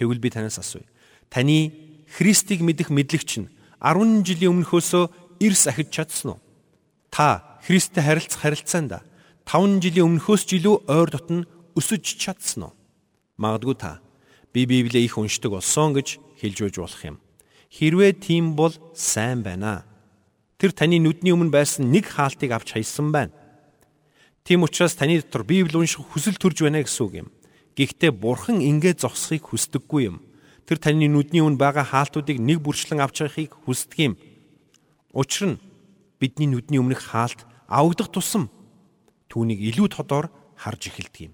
Тэгвэл 0.01 0.17
би 0.17 0.33
танаас 0.33 0.57
асууя. 0.57 0.89
Таны 1.29 1.77
Христийг 2.09 2.65
мэдэх 2.65 2.89
мэдлэгч 2.89 3.37
нь 3.37 3.53
10 3.77 4.25
жилийн 4.25 4.65
өмнөхөөсөө 4.65 5.45
эрс 5.45 5.69
ахиж 5.69 5.93
чадсан 5.93 6.33
уу? 6.33 6.41
Та 7.13 7.61
Христтэй 7.61 8.01
харилцах 8.01 8.41
харилцаанд 8.41 9.05
5 9.45 9.77
жилийн 9.77 10.09
өмнөхөөс 10.09 10.41
ч 10.49 10.57
илүү 10.57 10.89
ойр 10.89 11.13
дотн 11.13 11.45
өсөж 11.75 12.17
чадсан 12.17 12.69
уу? 12.69 12.73
Магадгүй 13.37 13.75
та 13.75 13.99
би 14.53 14.65
Библийг 14.65 15.05
их 15.05 15.17
уншдаг 15.17 15.51
болсон 15.51 15.93
гэж 15.95 16.19
хэлж 16.39 16.57
өгж 16.67 16.75
болох 16.79 17.03
юм. 17.05 17.17
Хэрвээ 17.71 18.13
тийм 18.19 18.55
бол 18.55 18.75
сайн 18.93 19.43
байна. 19.43 19.85
Тэр 20.59 20.75
таны 20.75 20.99
нүдний 20.99 21.31
өмнө 21.31 21.55
байсан 21.55 21.87
нэг 21.87 22.11
хаалтыг 22.11 22.51
авч 22.51 22.75
хайсан 22.75 23.11
байна. 23.15 23.31
Тийм 24.43 24.63
учраас 24.63 24.95
таны 24.95 25.21
дотор 25.21 25.43
Библи 25.43 25.77
унших 25.77 26.03
хүсэл 26.11 26.35
төрж 26.35 26.67
байна 26.67 26.83
гэсэн 26.83 27.05
үг 27.05 27.13
юм. 27.23 27.27
Гэхдээ 27.77 28.11
Бурхан 28.11 28.59
ингэ 28.59 28.99
зогсохыг 28.99 29.55
хүсдэггүй 29.55 30.11
юм. 30.11 30.19
Тэр 30.67 30.77
таны 30.77 31.07
нүдний 31.07 31.39
өмнө 31.39 31.57
байгаа 31.61 31.87
хаалтуудыг 31.87 32.37
нэг 32.43 32.59
бүрчлэн 32.59 32.99
авч 32.99 33.23
явахыг 33.23 33.55
хүсдэг 33.63 33.99
юм. 34.11 34.13
Учир 35.15 35.55
нь 35.55 35.61
бидний 36.19 36.51
нүдний 36.51 36.79
өмнөх 36.83 36.99
хаалт 37.15 37.47
авагдах 37.71 38.11
тусам 38.11 38.51
түүнийг 39.31 39.63
илүү 39.71 39.87
тодор 39.95 40.27
харж 40.59 40.91
эхэлдэг 40.91 41.31
юм. 41.31 41.33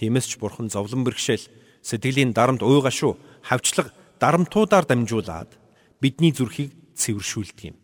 Тиймээс 0.00 0.32
ч 0.32 0.40
Бурхан 0.40 0.72
зовлон 0.72 1.04
бэрхшээл 1.04 1.44
сэтгэлийн 1.84 2.32
дарамт 2.32 2.64
уйгашуу 2.64 3.20
хавчлаг 3.44 3.92
дарамтуудаар 4.16 4.88
дамжуулаад 4.88 5.60
бидний 6.00 6.32
зүрхийг 6.32 6.72
цэвэршүүлдэг 6.96 7.68
юм. 7.68 7.76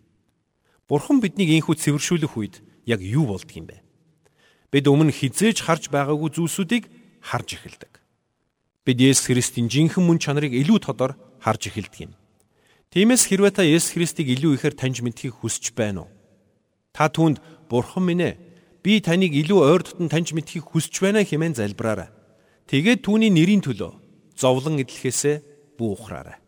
Бурхан 0.88 1.20
биднийг 1.20 1.52
ийхүү 1.60 1.76
цэвэршүүлэх 1.76 2.32
үед 2.40 2.64
яг 2.88 3.04
юу 3.04 3.28
болдг 3.28 3.52
юм 3.52 3.68
бэ? 3.68 3.84
Бид 4.72 4.88
өмнө 4.88 5.12
хизээж 5.12 5.60
харж 5.60 5.92
байгаагүй 5.92 6.32
зүйлсүүдийг 6.32 6.88
харж 7.20 7.48
эхэлдэг. 7.60 7.92
Бид 8.88 8.96
Есүс 8.96 9.28
Христийн 9.28 9.68
жинхэнэ 9.68 10.00
мөн 10.00 10.16
чанарыг 10.16 10.56
илүү 10.56 10.88
тодор 10.88 11.20
харж 11.44 11.68
эхэлдэг 11.68 12.00
юм. 12.00 12.12
Тиймээс 12.96 13.28
хэрвээ 13.28 13.52
та 13.52 13.62
Есүс 13.66 13.92
Христийг 13.92 14.32
илүү 14.32 14.56
ихээр 14.56 14.72
таньж 14.72 15.04
мэдхийг 15.04 15.36
хүсэж 15.36 15.76
байна 15.76 16.08
уу? 16.08 16.10
Та 16.96 17.12
түүнд 17.12 17.44
Бурхан 17.68 18.08
минь 18.08 18.24
ээ 18.24 18.45
би 18.86 19.02
таныг 19.02 19.34
илүү 19.34 19.58
ойр 19.66 19.82
дотн 19.82 20.06
таньж 20.06 20.30
мэдхийг 20.30 20.70
хүсэж 20.70 21.02
байна 21.02 21.26
хэмээн 21.26 21.58
залбираарай. 21.58 22.06
Тэгээд 22.70 23.02
түүний 23.02 23.34
нэрийн 23.34 23.58
төлөө 23.66 23.90
зовлон 24.38 24.78
эдлэхээсээ 24.78 25.74
бүү 25.74 25.90
ухраарай. 25.90 26.38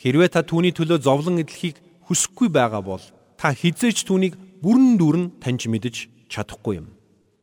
Хэрвээ 0.00 0.32
та 0.32 0.40
түүний 0.48 0.72
төлөө 0.72 1.04
зовлон 1.04 1.44
эдлэхийг 1.44 1.76
хүсэхгүй 2.08 2.48
байгаа 2.48 2.80
бол 2.80 3.04
та 3.36 3.52
хизээч 3.52 4.08
түүнийг 4.08 4.64
бүрэн 4.64 4.96
дүүрэн 4.96 5.26
таньж 5.44 5.68
мэдэж 5.68 6.08
чадахгүй 6.32 6.80
юм. 6.80 6.88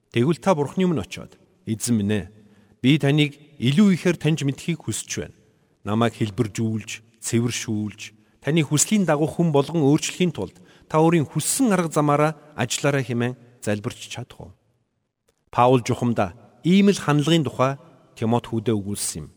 Тэгвэл 0.09 0.41
та 0.41 0.57
Бурхны 0.57 0.89
өмнө 0.89 1.05
очиод 1.05 1.37
эзэн 1.69 2.01
минь 2.01 2.25
ээ 2.25 2.25
би 2.81 2.97
таныг 2.97 3.37
илүү 3.61 3.93
ихээр 3.93 4.17
таньж 4.17 4.41
мэдхийг 4.41 4.89
хүсэж 4.89 5.21
байна. 5.21 5.37
Намайг 5.85 6.17
хэлбэржүүлж, 6.17 7.21
цэвэршүүлж, 7.21 8.01
таны 8.41 8.65
хүслийн 8.65 9.05
дагуу 9.05 9.29
хүн 9.29 9.53
болгон 9.53 9.85
өөрчлөхийн 9.85 10.33
тулд 10.33 10.57
та 10.89 10.97
өөрийн 10.97 11.29
хүссэн 11.29 11.69
арга 11.69 11.93
замаараа 11.93 12.33
ажиллаарай 12.57 13.05
хэмээн 13.05 13.44
залбирч 13.65 14.05
чадах 14.13 14.39
уу? 14.39 14.51
Паул 15.49 15.81
жухамда 15.81 16.37
ийм 16.61 16.93
л 16.93 17.01
хандлагын 17.01 17.49
тухай 17.49 17.81
Тимот 18.15 18.47
хүүдээ 18.47 18.77
өгүүлсэн 18.77 19.25
юм. 19.25 19.27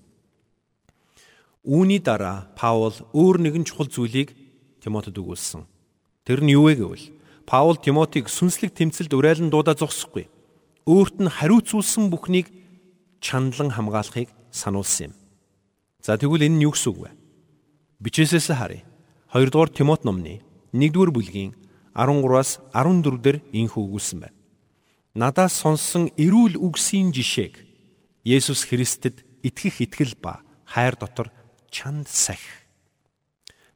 Үүний 1.65 1.99
дараа 1.99 2.53
Паул 2.55 2.95
өөр 3.17 3.43
нэгэн 3.43 3.65
чухал 3.67 3.89
зүйлийг 3.89 4.37
Тимотед 4.81 5.19
өгүүлсэн. 5.19 5.67
Тэр 6.25 6.41
нь 6.45 6.55
юу 6.55 6.71
вэ 6.71 6.79
гэвэл 6.79 7.07
Паул 7.49 7.77
Тимотиг 7.77 8.29
сүнслэг 8.29 8.77
тэмцэлд 8.77 9.13
урайлан 9.13 9.51
дуудаа 9.51 9.75
зогсохгүй. 9.75 10.29
Өөрт 10.87 11.17
нь 11.21 11.33
хариуцуулсан 11.33 12.13
бүхнийг 12.13 12.49
чандлан 13.21 13.75
хамгаалахыг 13.75 14.31
сануулсан 14.53 15.11
юм. 15.11 15.15
За 16.01 16.17
тэгвэл 16.17 16.47
энэ 16.47 16.57
нь 16.57 16.65
юу 16.65 16.73
гэсэн 16.73 16.93
үг 16.95 16.99
вэ? 17.05 17.11
Бичээсээс 18.01 18.55
харъя. 18.55 18.87
2 19.35 19.51
дугаар 19.51 19.69
Тимот 19.69 20.07
номны 20.07 20.41
1-р 20.73 21.11
бүлгийн 21.11 21.53
13-аас 21.99 22.63
14 22.71 23.19
дээр 23.19 23.43
инхүү 23.51 23.83
өгүүлсэн 23.83 24.19
байна. 24.23 24.37
Надаас 25.19 25.59
сонссон 25.59 26.15
эрүүл 26.15 26.55
үгсийн 26.55 27.11
жишээг 27.11 27.59
Есүс 28.23 28.71
Христэд 28.71 29.27
итгэх 29.43 29.83
итгэл 29.83 30.15
ба 30.23 30.47
хайр 30.63 30.95
дотор 30.95 31.35
чанд 31.75 32.07
сах. 32.07 32.39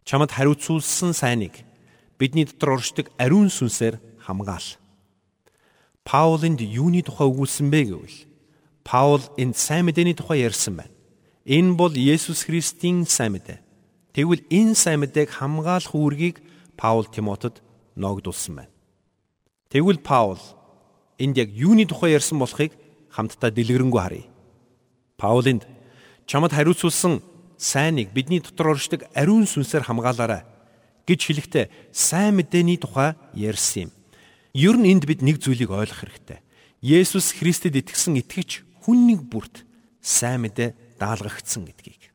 Чамд 0.07 0.31
хариуцуулсан 0.31 1.11
сайныг 1.19 1.67
бидний 2.15 2.47
дотор 2.47 2.79
оршдог 2.79 3.11
ариун 3.19 3.51
сүнсээр 3.51 3.99
хамгаал. 4.23 4.79
Паулынд 6.07 6.63
юуны 6.63 7.03
тухай 7.03 7.27
өгүүлсэн 7.27 7.75
бэ 7.75 7.81
гэвэл 7.91 8.19
Паул 8.87 9.23
энэ 9.35 9.55
сайн 9.55 9.87
мэдээний 9.91 10.15
тухай 10.15 10.47
ярьсан 10.47 10.79
байна. 10.79 10.95
Энэ 11.47 11.75
бол 11.75 11.95
Есүс 11.95 12.47
Христийн 12.47 13.07
сайн 13.07 13.35
мэдээ. 13.35 13.59
Тэгвэл 14.15 14.47
энэ 14.51 14.75
сайн 14.75 15.03
мэдээг 15.03 15.31
хамгаалах 15.31 15.95
үүргийг 15.95 16.43
Паул 16.79 17.07
Тимотед 17.07 17.63
ногдуулсан 17.97 18.57
байна. 18.57 18.73
Тэгвэл 19.69 20.01
Паул 20.01 20.41
энд 21.19 21.37
яг 21.37 21.49
юуны 21.51 21.87
тухай 21.87 22.13
ярьсан 22.13 22.39
болохыг 22.39 22.73
хамтдаа 23.11 23.51
дэлгэрэнгүй 23.51 24.01
харъя. 24.01 24.27
Паулынд 25.17 25.67
чамд 26.27 26.53
хариуцуулсан 26.53 27.23
сайныг 27.57 28.13
бидний 28.13 28.41
дотор 28.41 28.75
оршдог 28.75 29.05
ариун 29.15 29.47
сүнсээр 29.47 29.87
хамгаалаарай 29.87 30.43
гэж 31.07 31.21
хэлэхдээ 31.27 31.67
сайн 31.93 32.37
мэдээний 32.37 32.79
тухай 32.79 33.15
ярьсан 33.35 33.89
юм. 33.89 33.91
Ер 34.53 34.77
нь 34.77 34.91
энд 34.93 35.05
бид 35.07 35.23
нэг 35.23 35.41
зүйлийг 35.41 35.71
ойлгох 35.71 36.05
хэрэгтэй. 36.05 36.41
Есүс 36.83 37.33
Христэд 37.39 37.79
итгэсэн 37.79 38.19
итгэж 38.21 38.67
хүн 38.83 39.07
нэг 39.07 39.25
бүрт 39.31 39.65
сайн 40.03 40.43
мэдээ 40.45 40.99
даалгагдсан 40.99 41.65
гэдгийг. 41.71 42.11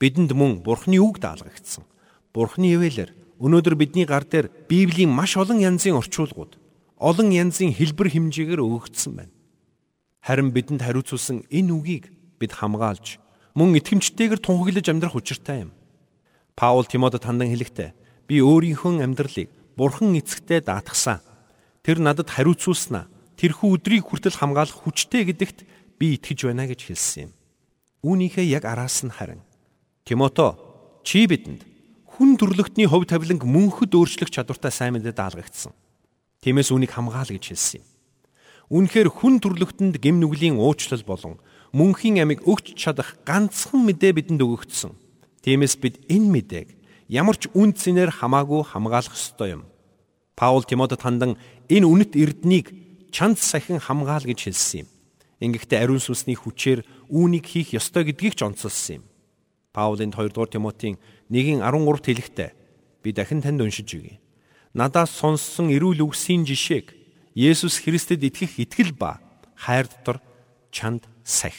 Бидэнд 0.00 0.32
мөн 0.32 0.64
Бурхны 0.64 0.98
үг 0.98 1.20
даалгагдсан. 1.20 1.84
Бурхны 2.32 2.74
ивэлэр 2.74 3.12
өнөөдөр 3.42 3.74
бидний 3.74 4.06
гар 4.06 4.24
дээр 4.24 4.50
Библийн 4.68 5.10
маш 5.10 5.36
олон 5.36 5.58
янзын 5.58 5.98
орчуулгууд, 5.98 6.58
олон 6.98 7.28
янзын 7.34 7.74
хэлбэр 7.74 8.10
хэмжээгээр 8.14 8.60
өгөгдсөн 8.62 9.12
байна. 9.18 9.34
Харин 10.22 10.54
бидэнд 10.54 10.82
хариуцуулсан 10.82 11.44
энэ 11.50 11.72
үгийг 11.74 12.04
бид 12.38 12.52
хамгаалж 12.54 13.18
мөн 13.54 13.76
итгэмжтэйгээр 13.78 14.40
тунхаглаж 14.40 14.86
амьдрах 14.88 15.14
учиртай 15.18 15.68
юм. 15.68 15.70
Паул 16.56 16.86
Тимотед 16.86 17.26
хандан 17.26 17.50
хэлэхдээ 17.50 17.90
би 18.26 18.40
өөрийнхөө 18.40 19.02
амьдралыг 19.02 19.50
Бурхан 19.76 20.14
эцэгтэй 20.14 20.62
даатгсан. 20.62 21.18
Тэр 21.82 21.98
надад 21.98 22.30
хариуцуулснаа 22.30 23.10
тэрхүү 23.36 23.68
өдрийг 23.74 24.06
хүртэл 24.06 24.38
хамгаалах 24.38 24.86
хүчтэй 24.86 25.26
гэдэгт 25.28 25.66
би 25.98 26.14
итгэж 26.14 26.46
байна 26.46 26.70
гэж 26.70 26.80
хэлсэн 26.86 27.28
юм. 27.28 27.32
Үүнийхээ 28.06 28.46
яг 28.54 28.64
араас 28.64 29.02
нь 29.02 29.10
харин 29.10 29.42
Тимото 30.04 30.56
чи 31.02 31.26
бидэнд 31.26 31.73
хүн 32.14 32.38
төрлөختний 32.38 32.86
хувь 32.86 33.10
тавиланг 33.10 33.42
мөнхөд 33.42 33.90
өөрчлөх 33.90 34.30
чадвартай 34.30 34.70
сайн 34.70 34.94
мэдээд 34.94 35.18
даалгагдсан. 35.18 35.74
Тиймээс 36.46 36.70
үүнийг 36.70 36.94
хамгаал 36.94 37.26
гэж 37.26 37.50
хэлсэн 37.50 37.82
юм. 37.82 37.86
Үнэхээр 38.70 39.10
хүн 39.10 39.42
төрлөختөнд 39.42 39.98
гим 39.98 40.22
нүглийн 40.22 40.54
уучлал 40.54 41.02
болон 41.02 41.42
мөнхийн 41.74 42.22
амийг 42.22 42.46
өгч 42.46 42.78
чадах 42.78 43.18
ганцхан 43.26 43.82
мэдээ 43.82 44.14
бидэнд 44.14 44.46
өгөгдсөн. 44.46 44.94
Тиймээс 45.42 45.74
бид 45.82 46.06
энэ 46.06 46.30
мэдээг 46.30 46.68
ямар 47.10 47.34
ч 47.34 47.50
үн 47.50 47.74
цэнээр 47.74 48.14
хамаагүй 48.14 48.62
хамгаалах 48.62 49.10
ёстой 49.10 49.58
юм. 49.58 49.62
Паул 50.38 50.62
Тимотед 50.62 51.02
хандан 51.02 51.34
энэ 51.66 51.82
үнэт 51.82 52.14
эрднийг 52.14 52.70
чанд 53.10 53.42
сахин 53.42 53.82
хамгаал 53.82 54.22
гэж 54.22 54.54
хэлсэн 54.54 54.86
юм. 54.86 54.88
Ингээдтэй 55.42 55.82
ариун 55.82 55.98
сүнсний 55.98 56.38
хүчээр 56.38 56.86
үүнийг 57.10 57.44
хийх 57.44 57.74
ёстой 57.74 58.06
гэдгийг 58.06 58.38
ч 58.38 58.46
онцолсон 58.46 59.02
юм. 59.02 59.04
Паул 59.74 59.98
энд 59.98 60.14
2 60.14 60.30
дугаар 60.30 60.48
Тимотийн 60.48 60.96
1-ийн 61.30 61.60
13-т 61.64 62.06
хэлэхдээ 62.08 62.50
би 63.02 63.12
дахин 63.12 63.40
танд 63.40 63.60
уншиж 63.60 63.88
өгье. 63.94 64.20
Надаас 64.74 65.10
сонссон 65.12 65.70
эрүүл 65.70 66.02
үгсийн 66.04 66.44
жишээг 66.44 66.92
Есүс 67.34 67.82
Христэд 67.82 68.22
итгэх 68.22 68.58
итгэл 68.58 68.94
ба 68.94 69.20
хайр 69.54 69.86
дотор 69.86 70.18
чанд 70.70 71.06
сах. 71.22 71.54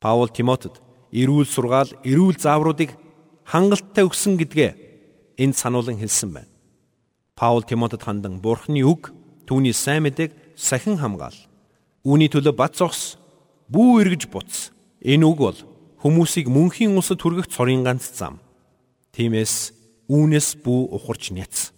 Паул 0.00 0.28
Тимотед 0.28 0.80
эрүүл 1.12 1.48
сургаал, 1.48 1.90
эрүүл 2.04 2.36
заавруудыг 2.36 2.92
хангалттай 3.44 4.04
өгсөн 4.04 4.36
гэдгээ 4.40 4.70
энд 5.40 5.56
сануулan 5.56 5.96
хэлсэн 5.96 6.30
байна. 6.32 6.52
Паул 7.34 7.62
Тимотед 7.62 8.02
хандан 8.02 8.40
Бурхны 8.40 8.84
үг 8.84 9.12
түүний 9.46 9.72
сайн 9.72 10.04
мэдээг 10.04 10.56
сахин 10.56 10.98
хамгаал. 10.98 11.36
Үүний 12.04 12.28
төлөө 12.28 12.52
бат 12.52 12.76
зогс, 12.76 13.16
бүү 13.68 14.04
эргэж 14.04 14.28
буц. 14.28 14.70
Энэ 15.00 15.24
үг 15.24 15.38
бол 15.38 15.58
хүмүүсийг 16.04 16.52
мөнхийн 16.52 17.00
усад 17.00 17.24
хүргэх 17.24 17.48
цорын 17.48 17.80
ганц 17.80 18.12
зам. 18.12 18.36
Тиймээс 19.16 19.72
үүнээс 20.12 20.60
бүү 20.60 20.92
ухарч 20.92 21.32
няц. 21.32 21.72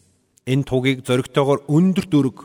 Энэ 0.51 0.67
тугийг 0.67 1.07
зоригтойгоор 1.07 1.63
өндөр 1.71 2.07
дөрөг, 2.11 2.39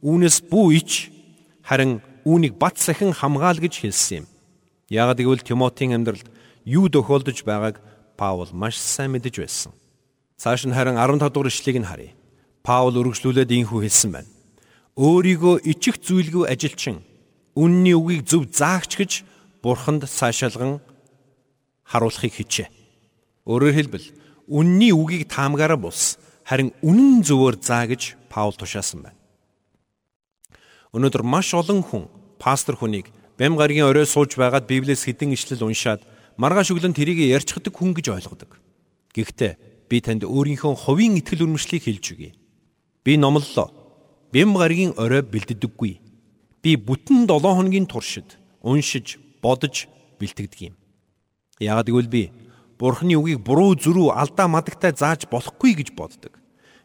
үүнээс 0.00 0.48
бүү 0.48 0.66
ич 0.80 1.12
харин 1.60 2.00
үүнийг 2.24 2.56
бат 2.56 2.80
сахин 2.80 3.12
хамгаал 3.12 3.60
гэж 3.60 3.84
хэлсэн 3.84 4.24
юм. 4.24 4.26
Яг 4.88 5.12
гэвэл 5.12 5.44
Тимотийн 5.44 6.00
амьдралд 6.00 6.24
юу 6.64 6.88
тохиолдож 6.88 7.44
байгааг 7.44 7.84
Паул 8.16 8.48
маш 8.56 8.80
сайн 8.80 9.12
мэдэж 9.12 9.36
байсан. 9.36 9.72
Цааш 10.40 10.64
нь 10.64 10.72
харин 10.72 10.96
15 10.96 11.28
дугаар 11.28 11.52
ишлэгийг 11.52 11.84
нь 11.84 11.90
харъя. 11.90 12.16
Паул 12.64 12.96
үргэлжлүүлээд 12.96 13.52
ийхүү 13.52 13.84
хэлсэн 13.84 14.10
байна. 14.16 14.30
Өөрийгөө 14.96 15.68
ичих 15.68 16.00
зүйлгүй 16.00 16.48
ажилчин 16.48 17.04
үнний 17.52 17.92
үгийг 17.92 18.24
зөв 18.24 18.48
заагч 18.48 18.96
гэж 18.96 19.12
бурханд 19.60 20.08
цаашаалган 20.08 20.80
харуулахыг 21.86 22.34
хичээ. 22.34 22.68
Өөрөөр 23.46 23.74
хэлбэл 23.74 24.06
үнний 24.50 24.90
үгийг 24.90 25.30
таамгаараа 25.30 25.78
бус 25.78 26.18
харин 26.42 26.74
үнэн 26.82 27.22
зөвөөр 27.22 27.56
заа 27.62 27.86
гэж 27.86 28.18
Паул 28.30 28.52
тушаасан 28.52 29.06
байна. 29.06 29.18
Өнөөдөр 30.92 31.22
маш 31.24 31.54
олон 31.54 31.80
хүн 31.82 32.10
пастор 32.38 32.76
хүнийг 32.76 33.10
бэм 33.38 33.56
гаргийн 33.56 33.88
орой 33.88 34.06
сууж 34.06 34.36
байгаад 34.36 34.66
Библиэс 34.66 35.06
хэдэн 35.06 35.32
ишлэл 35.34 35.66
уншаад 35.66 36.02
маргааш 36.36 36.74
өглөө 36.74 36.92
тэрийг 36.92 37.18
ярьчихдаг 37.32 37.74
хүн 37.74 37.96
гэж 37.96 38.06
ойлгодог. 38.12 38.60
Гэхдээ 39.14 39.52
би 39.88 39.96
танд 40.00 40.22
өөрийнхөө 40.28 40.74
хувийн 40.74 41.16
итгэл 41.20 41.48
үнэмшлийг 41.48 41.82
хэлж 41.86 42.04
өгье. 42.12 42.32
Би 43.04 43.16
номлолоо. 43.16 43.72
Бэм 44.32 44.52
гаргийн 44.58 44.92
орой 44.98 45.22
бэлддэггүй. 45.24 45.92
Би 46.60 46.70
бүтэн 46.76 47.24
7 47.24 47.40
хоногийн 47.40 47.86
туршид 47.86 48.36
уншиж, 48.60 49.16
бодож 49.40 49.86
бэлтгэдэг 50.18 50.60
юм. 50.72 50.74
Яагад 51.60 51.88
гэвэл 51.88 52.10
би 52.12 52.24
Бурхны 52.76 53.16
үгийг 53.16 53.40
буруу 53.40 53.72
зүрүү 53.72 54.12
алдаа 54.12 54.52
мадагтай 54.52 54.92
зааж 54.92 55.24
болохгүй 55.32 55.80
гэж 55.80 55.96
боддог. 55.96 56.36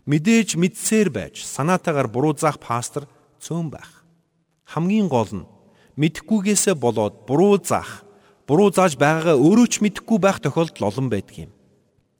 Мэдээж 0.08 0.56
мэдсээр 0.56 1.12
байж 1.12 1.44
санаатаагаар 1.44 2.08
буруу 2.08 2.32
заах 2.32 2.64
пастор 2.64 3.12
цөөн 3.44 3.68
байх. 3.68 4.08
Хамгийн 4.64 5.12
гол 5.12 5.28
нь 5.44 5.50
мэдхгүйгээсээ 6.00 6.80
болоод 6.80 7.28
буруу 7.28 7.60
заах, 7.60 8.08
буруу 8.48 8.72
зааж 8.72 8.96
байгаагаа 8.96 9.36
өөрөө 9.36 9.68
ч 9.68 9.84
мэдэхгүй 9.84 10.20
байх 10.24 10.40
тохиолдол 10.40 10.88
олон 10.88 11.12
байдаг 11.12 11.52
юм. 11.52 11.52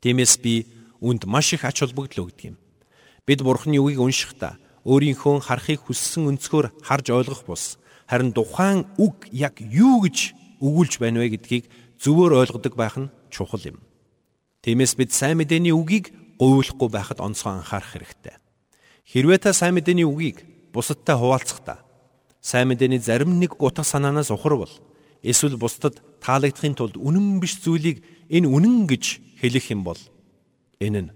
Тиймээс 0.04 0.36
би 0.44 0.68
үнд 1.00 1.24
маш 1.24 1.56
их 1.56 1.64
ач 1.64 1.80
холбогдол 1.80 2.28
өгдөг 2.28 2.52
юм. 2.52 2.58
Бид 3.24 3.40
Бурхны 3.40 3.80
үгийг 3.80 4.04
уншихдаа 4.04 4.60
өөрийнхөө 4.84 5.48
харахыг 5.48 5.88
хүссэн 5.88 6.28
өнцгөр 6.36 6.76
харж 6.84 7.08
ойлгох 7.16 7.48
бус 7.48 7.80
харин 8.10 8.36
тухайн 8.36 8.84
үг 9.00 9.32
яг 9.32 9.62
юу 9.64 10.04
гэж 10.04 10.36
өгүүлж 10.60 11.00
байна 11.00 11.24
вэ 11.24 11.38
гэдгийг 11.38 11.66
зөвөр 12.02 12.42
ойлгодог 12.42 12.74
байх 12.74 12.98
нь 12.98 13.14
чухал 13.30 13.62
юм. 13.62 13.78
Тиймээс 14.66 14.98
бид 14.98 15.14
сайн 15.14 15.38
мэдээний 15.38 15.74
үгийг 15.74 16.10
говьлохгүй 16.42 16.90
байхад 16.90 17.22
онцгой 17.22 17.62
анхаарах 17.62 17.94
хэрэгтэй. 17.94 18.36
Хэрвээ 19.06 19.38
та 19.38 19.54
сайн 19.54 19.78
мэдээний 19.78 20.10
үгийг 20.10 20.42
бусадтай 20.74 21.14
хуваалцахдаа 21.14 21.86
сайн 22.42 22.74
мэдээний 22.74 22.98
зарим 22.98 23.38
нэг 23.38 23.62
утга 23.62 23.86
санаанаас 23.86 24.34
ухарвал 24.34 24.74
эсвэл 25.22 25.58
бусдад 25.62 26.02
таалагдахын 26.26 26.74
тулд 26.74 26.98
үнэн 26.98 27.38
биш 27.38 27.62
зүйлийг 27.62 28.02
энэ 28.34 28.50
үнэн 28.50 28.90
гэж 28.90 29.38
хэлэх 29.38 29.70
юм 29.70 29.86
бол 29.86 30.02
энэ 30.82 31.06
нь 31.06 31.12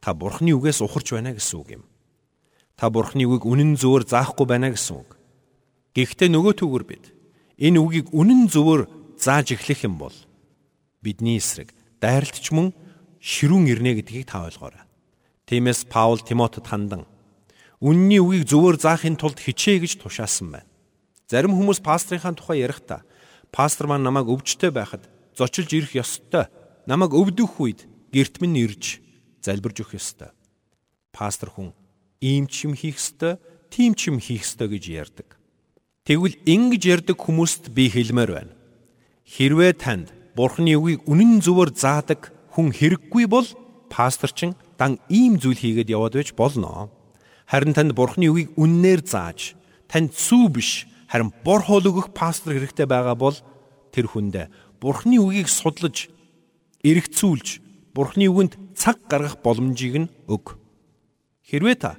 та 0.00 0.16
бурхны 0.16 0.56
үгээс 0.56 0.80
ухарч 0.80 1.12
байна 1.12 1.36
гэсэн 1.36 1.60
үг 1.60 1.68
юм. 1.80 1.84
Та 2.76 2.88
бурхны 2.88 3.28
үгийг 3.28 3.44
үнэн 3.44 3.76
зөвөр 3.76 4.08
заахгүй 4.08 4.48
байна 4.48 4.72
гэсэн 4.72 5.04
үг. 5.04 5.16
Гэхдээ 5.92 6.32
нөгөө 6.32 6.54
төгөр 6.64 6.84
бид 6.88 7.04
энэ 7.60 7.78
үгийг 7.80 8.08
үнэн 8.12 8.48
зөвөр 8.48 9.03
зааж 9.24 9.56
эхлэх 9.56 9.88
юм 9.88 9.96
бол 9.96 10.12
бидний 11.00 11.40
эсрэг 11.40 11.72
дайралтч 12.04 12.52
мөн 12.52 12.76
ширүүн 13.24 13.72
ирнэ 13.72 13.96
гэдгийг 14.04 14.28
та 14.28 14.44
ойлгоорой. 14.44 14.84
Тиймээс 15.48 15.88
Паул 15.88 16.20
Тимотед 16.20 16.68
хандан 16.68 17.08
үнний 17.80 18.20
үгийг 18.20 18.44
зөвөр 18.44 18.76
заахын 18.76 19.16
тулд 19.16 19.40
хичээ 19.40 19.80
гэж 19.80 20.04
тушаасан 20.04 20.52
байна. 20.52 20.68
Зарим 21.24 21.56
хүмүүс 21.56 21.80
пастрынхаа 21.80 22.36
тухай 22.36 22.60
ярихдаа 22.60 23.00
пастор 23.48 23.88
маань 23.88 24.04
намайг 24.04 24.28
өвчтөй 24.28 24.68
байхад 24.68 25.08
зочилж 25.32 25.72
ирэх 25.72 25.96
ёстой. 25.96 26.52
Намайг 26.84 27.16
өвдөх 27.16 27.60
үед 27.64 27.88
герт 28.12 28.44
минь 28.44 28.60
ирж 28.60 29.00
залбирж 29.40 29.80
өгөх 29.80 29.96
ёстой. 29.96 30.36
Пастор 31.16 31.48
хүн 31.48 31.72
ийм 32.20 32.44
ч 32.44 32.68
юм 32.68 32.76
хийх 32.76 33.00
ёстой, 33.00 33.40
тийм 33.72 33.96
ч 33.96 34.12
юм 34.12 34.20
хийх 34.20 34.44
ёстой 34.44 34.68
гэж 34.68 34.84
ярьдаг. 34.92 35.28
Тэгвэл 36.04 36.36
ингэж 36.44 36.82
ярьдаг 36.84 37.16
хүмүүст 37.16 37.72
би 37.72 37.88
хэлмээр 37.88 38.32
байна. 38.32 38.52
Хэрвээ 39.24 39.72
танд 39.80 40.12
Бурхны 40.36 40.76
үгийг 40.76 41.08
үнэн 41.08 41.40
зөвөр 41.40 41.72
заадаг 41.72 42.28
хүн 42.52 42.76
хэрэггүй 42.76 43.24
бол 43.24 43.48
пастор 43.88 44.28
чин 44.28 44.52
дан 44.76 45.00
ийм 45.08 45.40
зүйл 45.40 45.56
хийгээд 45.56 45.88
яваад 45.88 46.20
байж 46.20 46.36
болно. 46.36 46.92
Харин 47.48 47.72
танд 47.72 47.96
Бурхны 47.96 48.28
үгийг 48.28 48.52
үннээр 48.60 49.00
зааж, 49.00 49.56
танд 49.88 50.12
сүү 50.12 50.44
биш, 50.52 50.84
харин 51.08 51.32
бор 51.40 51.64
хоол 51.64 51.88
өгөх 51.88 52.12
пастор 52.12 52.52
хэрэгтэй 52.52 52.84
байгаа 52.84 53.16
бол 53.16 53.36
тэр 53.96 54.12
хүндээ 54.12 54.52
Бурхны 54.82 55.16
үгийг 55.16 55.48
судлаж, 55.48 56.12
эргцүүлж, 56.84 57.64
Бурхны 57.96 58.28
үгэнд 58.28 58.76
цаг 58.76 59.08
гаргах 59.08 59.40
боломжийг 59.40 60.04
нь 60.04 60.12
өг. 60.28 60.60
Хэрвээ 61.48 61.76
та 61.80 61.96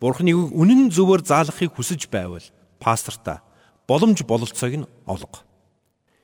Бурхны 0.00 0.32
үгийг 0.32 0.56
үнэн 0.56 0.88
зөвөр 0.88 1.20
заалахыг 1.20 1.76
хүсэж 1.76 2.08
байвал 2.08 2.46
пастортаа 2.80 3.44
боломж 3.84 4.24
бололцоог 4.24 4.72
нь 4.80 4.88
олго. 5.04 5.51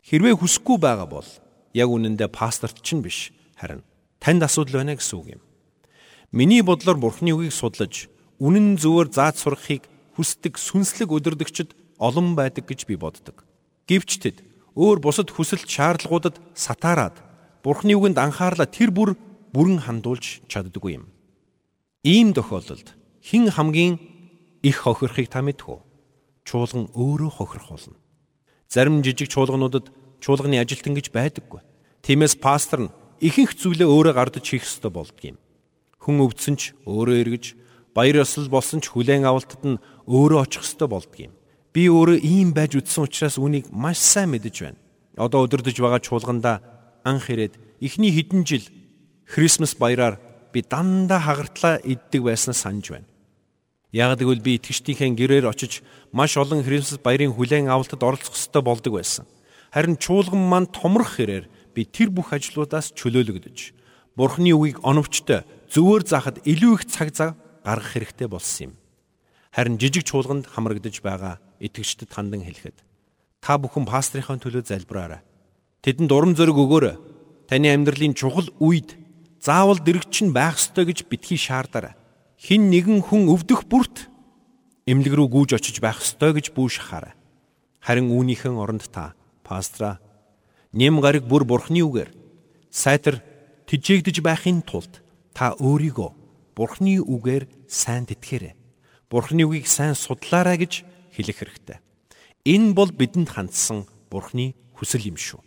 Хэрвээ 0.08 0.40
хүсэхгүй 0.40 0.80
байгаа 0.80 1.04
бол 1.04 1.28
яг 1.76 1.88
үнэндээ 1.92 2.32
пасторт 2.32 2.80
чинь 2.80 3.04
биш 3.04 3.28
харин 3.60 3.84
танд 4.24 4.40
асуудал 4.40 4.80
байна 4.80 4.96
гэсэн 4.96 5.16
үг 5.20 5.26
юм. 5.36 5.42
Миний 6.32 6.64
бодлоор 6.64 6.96
Бурхны 6.96 7.36
үгийг 7.36 7.52
судлаж 7.52 8.08
үнэн 8.40 8.80
зөвөр 8.80 9.12
зааж 9.12 9.36
сурахыг 9.36 9.84
хүсдэг 10.16 10.56
сүнслэг 10.56 11.12
өдөрдөгчд 11.12 11.76
олон 12.00 12.32
байдаг 12.32 12.64
гэж 12.64 12.88
би 12.88 12.96
боддог. 12.96 13.44
Гэвч 13.84 14.10
тэд 14.24 14.40
өөр 14.72 14.96
бусад 15.04 15.28
хүсэл 15.28 15.60
шаардлагуудад 15.68 16.40
сатаарад 16.56 17.20
Бурхны 17.60 17.92
үгэнд 17.92 18.16
анхаарлаа 18.16 18.64
тэр 18.64 18.88
бүр 18.88 19.12
бүрэн 19.52 19.84
хандуулж 19.84 20.40
чаддаггүй 20.48 21.04
юм. 21.04 21.12
Ийм 22.00 22.32
тохиолдолд 22.32 22.96
хэн 23.20 23.52
хамгийн 23.52 24.00
их 24.64 24.88
хохирохыг 24.88 25.28
та 25.28 25.44
мэдэх 25.44 25.68
үү? 25.68 25.80
Чуулган 26.48 26.88
өөрөө 26.96 27.30
хохирох 27.44 27.76
болно. 27.76 27.96
Зарим 28.68 29.00
жижиг 29.02 29.32
чуулгануудад 29.32 29.88
чуулганы 30.20 30.60
ажилтан 30.60 30.92
гэж 30.92 31.08
байдаггүй. 31.08 31.64
Тиймээс 32.04 32.36
пастор 32.36 32.88
нь 32.88 32.94
ихэнх 33.24 33.56
зүйлээ 33.56 33.88
өөрөө 33.88 34.12
гардаж 34.12 34.44
хийх 34.44 34.68
ёстой 34.68 34.92
болдгийм. 34.92 35.40
Хүн 36.04 36.20
өвдсөн 36.20 36.56
ч 36.60 36.76
өөрөө 36.84 37.16
эргэж, 37.16 37.44
баяр 37.96 38.20
ёслол 38.28 38.52
болсон 38.52 38.84
ч 38.84 38.92
хүлээн 38.92 39.24
авалтад 39.24 39.62
нь 39.64 39.80
өөрөө 40.04 40.44
очих 40.44 40.68
ёстой 40.68 40.88
болдгийм. 40.92 41.32
Би 41.72 41.88
өөрөө 41.88 42.20
ийм 42.20 42.52
байж 42.52 42.76
үтсэн 42.76 43.08
учраас 43.08 43.40
үнийг 43.40 43.72
маш 43.72 44.04
сайн 44.04 44.36
мэдэж 44.36 44.56
байна. 44.60 44.80
Одоо 45.16 45.48
өдөрдөж 45.48 45.80
байгаа 45.80 46.04
чуулгандаа 46.04 46.60
анх 47.08 47.32
ирээд 47.32 47.56
эхний 47.80 48.12
хэдэн 48.12 48.44
жил 48.44 48.64
Крисмас 49.24 49.74
баяраар 49.80 50.20
би 50.52 50.60
дандаа 50.60 51.20
хагартлаа 51.20 51.80
иддэг 51.84 52.20
байснаа 52.20 52.52
санаж 52.54 52.86
байна. 52.92 53.08
Яг 53.92 54.20
гэвэл 54.20 54.44
би 54.44 54.60
итгэжтийнхээ 54.60 55.16
гэрээр 55.16 55.46
очиж 55.48 55.80
маш 56.12 56.36
олон 56.36 56.60
Крисмас 56.60 57.00
баярын 57.00 57.32
хүлээн 57.32 57.72
авалтад 57.72 58.04
оролцох 58.04 58.36
ёстой 58.36 58.62
болдог 58.62 59.00
байсан. 59.00 59.24
Харин 59.72 59.96
чуулган 59.96 60.44
маань 60.44 60.68
томрох 60.68 61.16
хэрээр 61.16 61.48
би 61.72 61.88
тэр 61.88 62.12
бүх 62.12 62.36
ажлуудаас 62.36 62.92
чөлөөлөгдөж 62.92 63.78
Бурхны 64.18 64.50
үгийг 64.50 64.82
оновчтой 64.82 65.46
зөвөр 65.70 66.02
заахад 66.02 66.42
илүү 66.42 66.72
их 66.74 66.84
цаг 66.90 67.14
зав 67.14 67.38
гаргах 67.62 67.94
хэрэгтэй 67.94 68.26
болсон 68.26 68.64
юм. 68.66 68.72
Харин 69.54 69.78
жижиг 69.78 70.02
чуулганд 70.10 70.50
хамрагдаж 70.50 70.98
байгаа 71.06 71.38
итгэгчдэд 71.62 72.10
хандан 72.10 72.42
хэлэхэд 72.42 72.82
та 73.38 73.54
бүхэн 73.62 73.86
пастрийнхаа 73.86 74.42
төлөө 74.42 74.66
залбираарай. 74.66 75.22
Тэдэнд 75.86 76.10
урам 76.10 76.34
зориг 76.34 76.58
өгөөрэй. 76.58 76.98
Таны 77.46 77.70
амьдралын 77.70 78.18
чухал 78.18 78.50
үед 78.58 78.98
заавал 79.38 79.78
дэрэгч 79.78 80.26
нь 80.26 80.34
байх 80.34 80.58
ёстой 80.58 80.90
гэж 80.90 81.06
битгий 81.06 81.38
шаардаарай. 81.38 81.94
Хин 82.38 82.70
нэгэн 82.70 83.02
хүн 83.02 83.26
өвдөх 83.34 83.66
бүрт 83.66 84.06
эмнэлэг 84.86 85.14
рүү 85.18 85.28
гүйж 85.28 85.58
очиж 85.58 85.82
байх 85.82 85.98
ёстой 85.98 86.38
гэж 86.38 86.54
бүү 86.54 86.70
шахаарай. 86.70 87.18
Харин 87.82 88.14
үүнийхэн 88.14 88.54
оронд 88.54 88.86
та 88.94 89.18
пастра 89.42 89.98
Нэм 90.72 91.00
гариг 91.00 91.24
бүр 91.24 91.48
бурхны 91.48 91.80
үгээр 91.80 92.12
сайтар 92.70 93.24
тижээгдэж 93.66 94.20
байхын 94.20 94.60
тулд 94.60 95.00
та 95.32 95.56
өөрийгөө 95.56 96.10
бурхны 96.52 97.00
үгээр 97.00 97.48
сайн 97.64 98.04
тэтгэхээрэй. 98.04 98.54
Бурхны 99.08 99.48
үгийг 99.48 99.64
сайн 99.64 99.96
судлаарай 99.96 100.60
гэж 100.60 100.84
хэлэх 101.16 101.40
хэрэгтэй. 101.40 101.80
Энэ 102.44 102.76
бол 102.76 102.92
бидэнд 102.92 103.32
хандсан 103.32 103.88
бурхны 104.12 104.52
хүсэл 104.76 105.08
юм 105.08 105.16
шүү. 105.16 105.40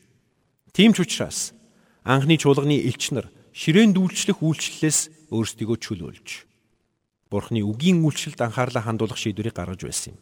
Тийм 0.74 0.98
ч 0.98 1.06
учраас 1.06 1.54
анхны 2.02 2.42
чуулганы 2.42 2.82
элч 2.82 3.14
нар 3.14 3.30
ширээн 3.54 3.94
дүүлчлэх 3.94 4.42
үйлчлэлээс 4.42 5.30
өөрсдийгөө 5.30 5.78
чөлөөлж 5.78 6.51
Бурхны 7.32 7.64
үгийн 7.64 8.04
үйлчлэлд 8.04 8.44
анхаарлаа 8.44 8.84
хандуулах 8.84 9.16
шийдвэрийг 9.16 9.56
гаргаж 9.56 9.88
байсан 9.88 10.14
юм. 10.14 10.20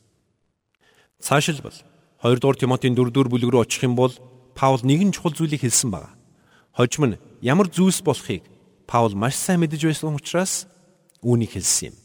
Цаашилбал 1.18 1.74
2 2.22 2.38
дугаар 2.38 2.58
Тимотийн 2.62 2.94
4 2.94 3.10
дугаар 3.10 3.34
бүлэг 3.34 3.50
рүү 3.50 3.62
очих 3.66 3.84
юм 3.84 3.98
бол 3.98 4.14
Паул 4.54 4.80
нэгэн 4.86 5.10
чухал 5.10 5.34
зүйлийг 5.34 5.66
хэлсэн 5.66 5.90
байна. 5.90 6.14
Хожим 6.78 7.18
нь 7.18 7.20
ямар 7.42 7.66
зүйлс 7.66 8.06
болохыг 8.06 8.46
Паул 8.86 9.18
маш 9.18 9.36
сайн 9.36 9.66
мэдэж 9.66 9.90
байсан 9.90 10.14
учраас 10.14 10.70
үүнийг 11.26 11.58
хэлсэн 11.58 11.90
юм. 11.90 11.96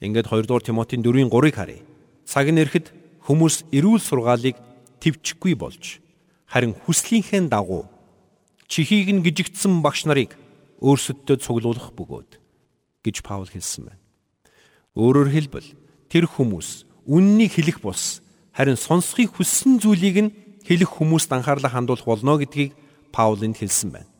Ингээд 0.00 0.32
2 0.32 0.48
дугаар 0.48 0.64
Тимотийн 0.64 1.04
4-ийн 1.04 1.28
3-ыг 1.28 1.54
харъя. 1.54 1.84
Цаг 2.24 2.48
нь 2.48 2.56
ирэхэд 2.56 2.88
хүмүүс 3.28 3.68
эрүүл 3.68 4.00
сургаалыг 4.00 4.56
твчихгүй 5.04 5.54
болж 5.60 6.00
харин 6.48 6.72
хүслийнхээ 6.72 7.52
дагуу 7.52 7.84
чихийг 8.66 9.12
нь 9.12 9.20
гжигдсэн 9.20 9.84
багш 9.84 10.08
нарыг 10.08 10.32
өөрсөддөө 10.80 11.36
цуглуулах 11.36 11.92
бөгөөд 11.92 12.40
гэж 13.04 13.16
Паул 13.20 13.48
хэлсэн 13.48 13.92
байна. 13.92 14.07
Өөрөөр 14.98 15.30
хэлбэл 15.30 15.68
тэр 16.10 16.26
хүмүүс 16.26 16.82
үннийг 17.06 17.54
хэлэх 17.54 17.78
бус 17.78 18.18
харин 18.50 18.74
сонсхийг 18.74 19.38
хүссэн 19.38 19.78
зүйлийг 19.78 20.16
нь 20.18 20.34
хэлэх 20.66 20.98
хүмүүст 20.98 21.30
анхаарлаа 21.30 21.70
хандуулах 21.70 22.02
болно 22.02 22.34
гэдгийг 22.42 22.74
Паулынд 23.14 23.54
хэлсэн 23.62 23.94
байна. 23.94 24.10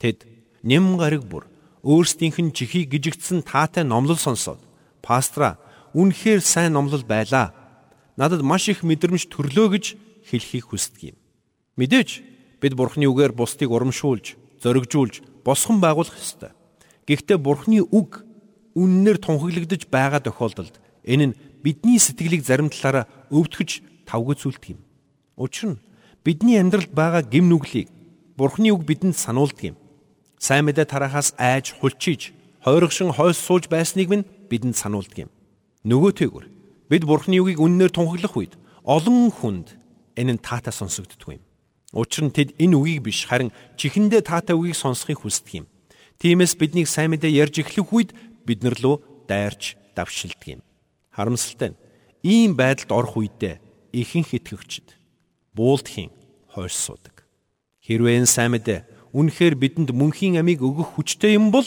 Тэд 0.00 0.24
нэм 0.64 0.96
гариг 0.96 1.28
бүр 1.28 1.44
өөрсдийнх 1.84 2.40
нь 2.40 2.56
чихийг 2.56 2.88
гжигдсэн 2.96 3.44
таатай 3.44 3.84
номлол 3.84 4.16
сонсоод 4.16 4.64
пастра 5.04 5.60
үнэхээр 5.92 6.40
сайн 6.40 6.72
номлол 6.72 7.04
байлаа. 7.04 7.52
Надад 8.16 8.40
маш 8.40 8.72
их 8.72 8.80
мэдрэмж 8.80 9.28
төрлөө 9.28 9.68
гэж 9.76 9.84
хэлхийг 10.32 10.72
хүсдэг 10.72 11.12
юм. 11.12 11.16
Мэдээж 11.76 12.24
бид 12.64 12.72
Бурхны 12.72 13.04
үгээр 13.04 13.36
бусдыг 13.36 13.68
урамшуулж, 13.68 14.40
зоригжуулж, 14.64 15.20
босгон 15.44 15.84
байгуулах 15.84 16.16
ёстой. 16.16 16.56
Гэхдээ 17.04 17.36
Бурхны 17.36 17.84
үг 17.84 18.24
үннээр 18.74 19.18
тунхаглагдж 19.20 19.88
байгаа 19.90 20.20
тохиолдолд 20.24 20.80
энэ 21.04 21.32
нь 21.32 21.38
бидний 21.62 21.98
сэтгэлийг 21.98 22.42
зарим 22.44 22.68
талаараа 22.70 23.06
өвдгөж 23.30 23.70
тавгцүүлдэг 24.06 24.76
юм. 24.76 24.80
Учир 25.36 25.76
нь 25.76 25.82
бидний 26.24 26.58
амьдралд 26.58 26.92
байгаа 26.92 27.22
гим 27.22 27.48
нүглийг 27.48 27.88
Бурхны 28.36 28.72
үг 28.72 28.82
бидэнд 28.88 29.16
сануулдаг 29.16 29.74
юм. 29.74 29.76
Сайн 30.40 30.66
мэдээ 30.66 30.88
тарахаас 30.88 31.36
айж 31.36 31.76
хулчиж, 31.76 32.32
хойрогшин 32.64 33.12
хойс 33.12 33.38
сууж 33.38 33.68
байсныг 33.68 34.08
минь 34.08 34.24
бидэнд 34.48 34.74
сануулдаг 34.74 35.28
юм. 35.28 35.30
Нөгөөтэйгүр 35.84 36.44
бид 36.88 37.04
Бурхны 37.04 37.38
үгийг 37.38 37.60
үннээр 37.60 37.92
тунхаглах 37.92 38.34
үед 38.34 38.54
олон 38.82 39.30
хүнд 39.30 39.76
энэ 40.16 40.32
нь 40.38 40.42
таатай 40.42 40.72
сонсогддог 40.72 41.38
юм. 41.38 41.44
Учир 41.92 42.24
нь 42.24 42.32
тэд 42.32 42.56
энэ 42.56 42.76
үгийг 42.76 43.04
биш 43.04 43.28
харин 43.28 43.52
чихэндээ 43.76 44.24
таатай 44.24 44.56
үгийг 44.56 44.74
сонсхийг 44.80 45.22
хүсдэг 45.22 45.62
юм. 45.62 45.66
Тиймээс 46.18 46.56
биднийг 46.56 46.88
сайн 46.88 47.12
мэдээ 47.12 47.36
ярьж 47.36 47.60
эхлэх 47.60 47.92
үед 47.92 48.10
биднэр 48.46 48.76
лөө 48.78 48.96
дайрч 49.28 49.76
давшилдаг 49.96 50.58
юм. 50.58 50.62
Харамсалтай 51.10 51.72
нь 51.72 51.80
ийм 52.22 52.56
байдалд 52.56 52.90
орох 52.92 53.16
үедээ 53.18 53.60
ихэнх 53.92 54.34
итгэгчид 54.34 54.96
буулдхийн 55.54 56.10
хойш 56.48 56.74
суудаг. 56.76 57.26
Хэрвээ 57.84 58.22
энэ 58.22 58.30
сайн 58.30 58.54
мэдээ 58.54 58.86
үнэхээр 59.12 59.54
бидэнд 59.58 59.90
мөнхийн 59.92 60.40
амийг 60.40 60.64
өгөх 60.64 60.96
хүчтэй 60.96 61.36
юм 61.36 61.52
бол 61.52 61.66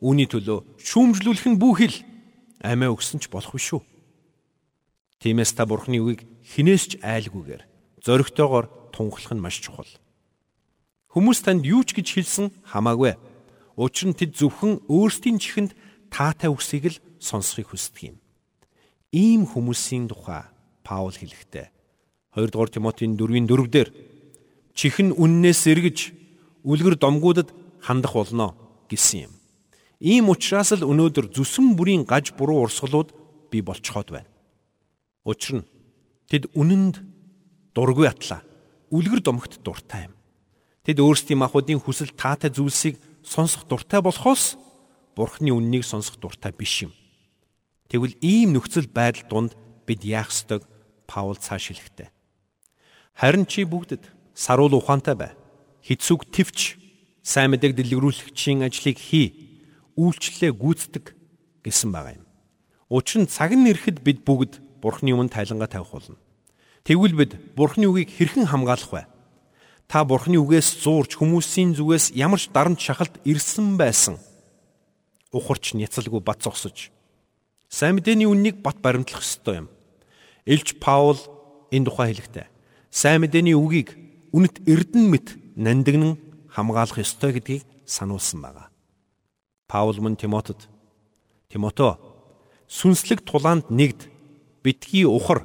үүний 0.00 0.28
төлөө 0.30 0.78
шүүмжлүүлэх 0.80 1.46
нь 1.52 1.60
бүхэл 1.60 1.96
амиа 2.64 2.92
өгсөн 2.94 3.20
ч 3.20 3.28
болох 3.28 3.52
биш 3.52 3.74
шүү. 3.74 3.82
Тиймээс 5.20 5.52
та 5.56 5.68
Бурхны 5.68 6.00
үгийг 6.00 6.24
хинээс 6.44 6.84
ч 6.84 6.92
айлгүйгээр 7.04 7.62
зоригтойгоор 8.04 8.92
тунхлах 8.92 9.32
нь 9.32 9.40
маш 9.40 9.60
чухал. 9.60 9.88
Хүмүүс 11.12 11.40
танд 11.44 11.64
юу 11.64 11.84
ч 11.84 11.96
гэж 11.96 12.08
хэлсэн 12.12 12.46
хамаагүй. 12.68 13.16
Учир 13.76 14.12
нь 14.12 14.18
тэд 14.18 14.36
зөвхөн 14.36 14.84
өөрсдийн 14.88 15.40
чихэнд 15.40 15.72
таатай 16.14 16.46
үгсийг 16.46 16.94
л 16.94 17.02
сонсхийг 17.18 17.74
хүсдэг 17.74 18.14
юм. 18.14 18.16
Ийм 19.10 19.42
хүмүүсийн 19.50 20.06
тухай 20.06 20.46
Паул 20.86 21.10
хэлэхдээ 21.10 21.66
2 22.38 22.50
дугаар 22.54 22.70
Тимотийн 22.70 23.18
4-ийн 23.18 23.50
4 23.50 23.66
дээр 23.66 23.90
чихэн 24.78 25.10
үннээс 25.10 25.66
эргэж 25.66 25.98
үлгэр 26.62 26.94
домгуудад 27.02 27.50
хандах 27.82 28.14
болно 28.14 28.54
гэсэн 28.86 29.26
юм. 29.26 29.32
Ийм 29.98 30.30
учраас 30.30 30.70
л 30.74 30.86
өнөөдөр 30.86 31.34
зүсэн 31.34 31.74
бүрийн 31.74 32.06
гаж 32.06 32.34
буруу 32.38 32.62
урсгалууд 32.66 33.10
бий 33.50 33.62
болцоход 33.62 34.14
байна. 34.14 34.30
Учир 35.26 35.62
нь 35.62 35.68
тэд 36.30 36.50
үнэнд 36.54 37.02
дургүй 37.74 38.06
атлаа. 38.06 38.42
Үлгэр 38.94 39.22
домогт 39.24 39.62
дуртай 39.64 40.10
юм. 40.10 40.14
Тэд 40.84 41.00
өөрсдийн 41.00 41.40
махуудын 41.40 41.80
хүсэл 41.80 42.12
таатай 42.12 42.52
зүйлсийг 42.52 43.00
сонсох 43.24 43.64
дуртай 43.64 44.04
болохоос 44.04 44.58
Бурхны 45.16 45.54
үннийг 45.54 45.86
сонсох 45.86 46.18
дуртай 46.18 46.52
биш 46.52 46.86
юм. 46.86 46.92
Тэгвэл 47.88 48.18
ийм 48.20 48.54
нөхцөл 48.54 48.90
байдал 48.90 49.24
донд 49.30 49.52
бид 49.86 50.02
яах 50.04 50.34
ёстойг 50.34 50.66
Паул 51.06 51.36
цааш 51.36 51.70
хэлэхтэй. 51.70 52.10
Харин 53.14 53.46
чи 53.46 53.62
бүгдэд 53.64 54.08
саруул 54.34 54.74
ухаантай 54.74 55.14
бай. 55.14 55.32
Хитсүг 55.84 56.26
твч 56.32 56.80
сайн 57.22 57.54
мэдээг 57.54 57.76
дэлгэрүүлэгчийн 57.76 58.66
ажлыг 58.66 58.98
хий 58.98 59.32
үйлчлэлээ 59.94 60.52
гүйцэтгэг 60.52 61.06
гэсэн 61.62 61.90
байгаа 61.94 62.18
юм. 62.18 62.26
Учир 62.90 63.22
нь 63.22 63.30
цаг 63.30 63.54
нь 63.54 63.68
ирэхэд 63.70 64.02
бид 64.02 64.26
бүгд 64.26 64.58
Бурхны 64.82 65.14
өмнө 65.14 65.32
тайлангаа 65.32 65.70
тавих 65.70 65.92
болно. 65.94 66.18
Тэгвэл 66.84 67.16
бид 67.16 67.32
Бурхны 67.56 67.88
үгийг 67.88 68.12
хэрхэн 68.12 68.50
хамгаалах 68.50 68.92
вэ? 68.92 69.02
Та 69.88 70.04
Бурхны 70.04 70.36
үгээс 70.36 70.84
зуурч 70.84 71.16
хүмүүсийн 71.16 71.72
зүгээс 71.78 72.12
ямар 72.12 72.40
ч 72.40 72.52
дарамт 72.52 72.80
шахалт 72.80 73.16
ирсэн 73.24 73.80
байсан. 73.80 74.20
Ухарч 75.34 75.74
няцалгүй 75.74 76.22
бат 76.22 76.46
зогсож 76.46 76.94
сайн 77.74 77.98
мэдээний 77.98 78.30
үннийг 78.30 78.62
бат 78.62 78.78
баримтлах 78.78 79.26
ёстой 79.26 79.66
юм. 79.66 79.68
Илж 80.46 80.78
Паул 80.78 81.18
энэ 81.74 81.90
тухай 81.90 82.14
хэлэхдээ 82.14 82.46
сайн 82.94 83.26
мэдээний 83.26 83.58
үгийг 83.58 83.98
үнэт 84.30 84.62
эрдэн 84.62 85.10
мэт 85.10 85.34
нандинан 85.58 86.14
хамгаалах 86.54 87.02
ёстой 87.02 87.34
гэдгийг 87.34 87.66
сануулсан 87.82 88.46
байна. 88.46 88.70
Паул 89.66 89.98
мөн 89.98 90.14
Тимотед 90.14 90.70
Тимото 91.50 91.98
сүнслэг 92.70 93.26
тулаанд 93.26 93.74
нэгд 93.74 94.06
битгий 94.62 95.02
ухар 95.02 95.42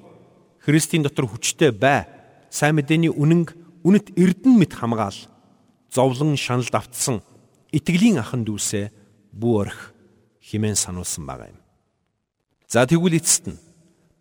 Христийн 0.62 1.02
дотор 1.02 1.26
хүчтэй 1.26 1.72
бай. 1.74 2.06
Сайн 2.54 2.78
мэдээний 2.78 3.10
үнэнг 3.10 3.58
үнэт 3.82 4.14
эрдэн 4.14 4.54
мэт 4.54 4.78
хамгаал. 4.78 5.18
Зовлон 5.90 6.38
шаналд 6.38 6.76
автсан 6.76 7.26
итгэлийн 7.74 8.22
ахан 8.22 8.46
дүүсээ 8.46 8.94
бүү 9.34 9.54
орх 9.66 9.94
химэн 10.42 10.76
сануулсан 10.76 11.26
байгаа 11.26 11.54
юм. 11.54 11.60
За 12.68 12.86
тэгвэл 12.86 13.18
эцэст 13.18 13.50
нь 13.50 13.62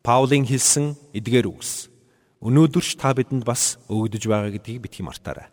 Паулийн 0.03 0.49
хэлсэн 0.49 0.97
эдгээр 1.13 1.53
үгс 1.53 1.93
өнөөдөрч 2.41 2.97
та 2.97 3.13
бидэнд 3.13 3.45
бас 3.45 3.77
өгдөж 3.93 4.25
байгаа 4.25 4.55
гэдгийг 4.55 4.89
битгий 4.89 5.05
мартаарай. 5.05 5.53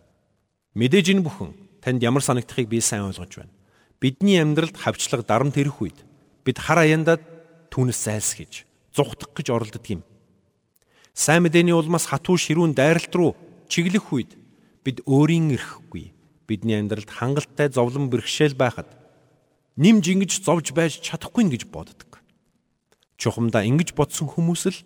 Мэдээж 0.79 1.11
энэ 1.11 1.25
бүхэн 1.25 1.51
танд 1.83 1.99
ямар 2.03 2.23
санагдахыг 2.23 2.71
би 2.71 2.79
сайн 2.79 3.09
ойлгож 3.09 3.35
байна. 3.35 3.53
Бидний 3.99 4.39
амьдралд 4.39 4.77
хавчлага 4.77 5.27
дарамт 5.27 5.57
ирэх 5.57 5.81
үед 5.81 5.97
бид 6.45 6.57
хар 6.59 6.83
аяндаа 6.85 7.19
түүнээс 7.73 7.99
зайлсхийж, 8.05 8.63
зүхтах 8.95 9.33
гэж 9.35 9.51
оролддог 9.51 9.83
юм. 9.91 10.01
Сайн 11.11 11.43
мэдээний 11.43 11.75
улмаас 11.75 12.07
хатуу 12.07 12.39
ширүүн 12.39 12.75
дайралт 12.75 13.11
руу 13.15 13.35
чиглэх 13.67 14.11
үед 14.13 14.31
бид 14.83 15.01
өөрийн 15.09 15.51
эрхгүй 15.57 16.13
бидний 16.45 16.77
амьдралд 16.77 17.09
хангалттай 17.09 17.73
зовлон 17.73 18.11
бэрхшээл 18.11 18.53
байхад 18.53 18.87
нэмж 19.75 20.05
ингэж 20.11 20.31
зовж 20.43 20.71
байж 20.71 20.99
чадахгүй 21.03 21.47
гэж 21.51 21.67
боддог. 21.67 22.23
Чухамдаа 23.19 23.63
ингэж 23.67 23.95
бодсон 23.95 24.27
хүмүүс 24.31 24.63
л 24.71 24.79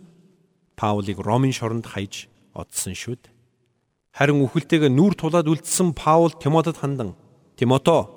Паулийг 0.78 1.19
Ромын 1.19 1.54
шоронд 1.54 1.86
хаяж 1.86 2.30
одсон 2.54 2.95
шүү 2.95 3.17
дээ. 3.19 3.34
Харин 4.15 4.41
үхэлтэйгээ 4.45 4.89
нүүр 4.89 5.13
тулаад 5.13 5.49
үлдсэн 5.49 5.93
Паул 5.93 6.34
Тимотед 6.34 6.82
хандан 6.82 7.13
Тимото 7.60 8.10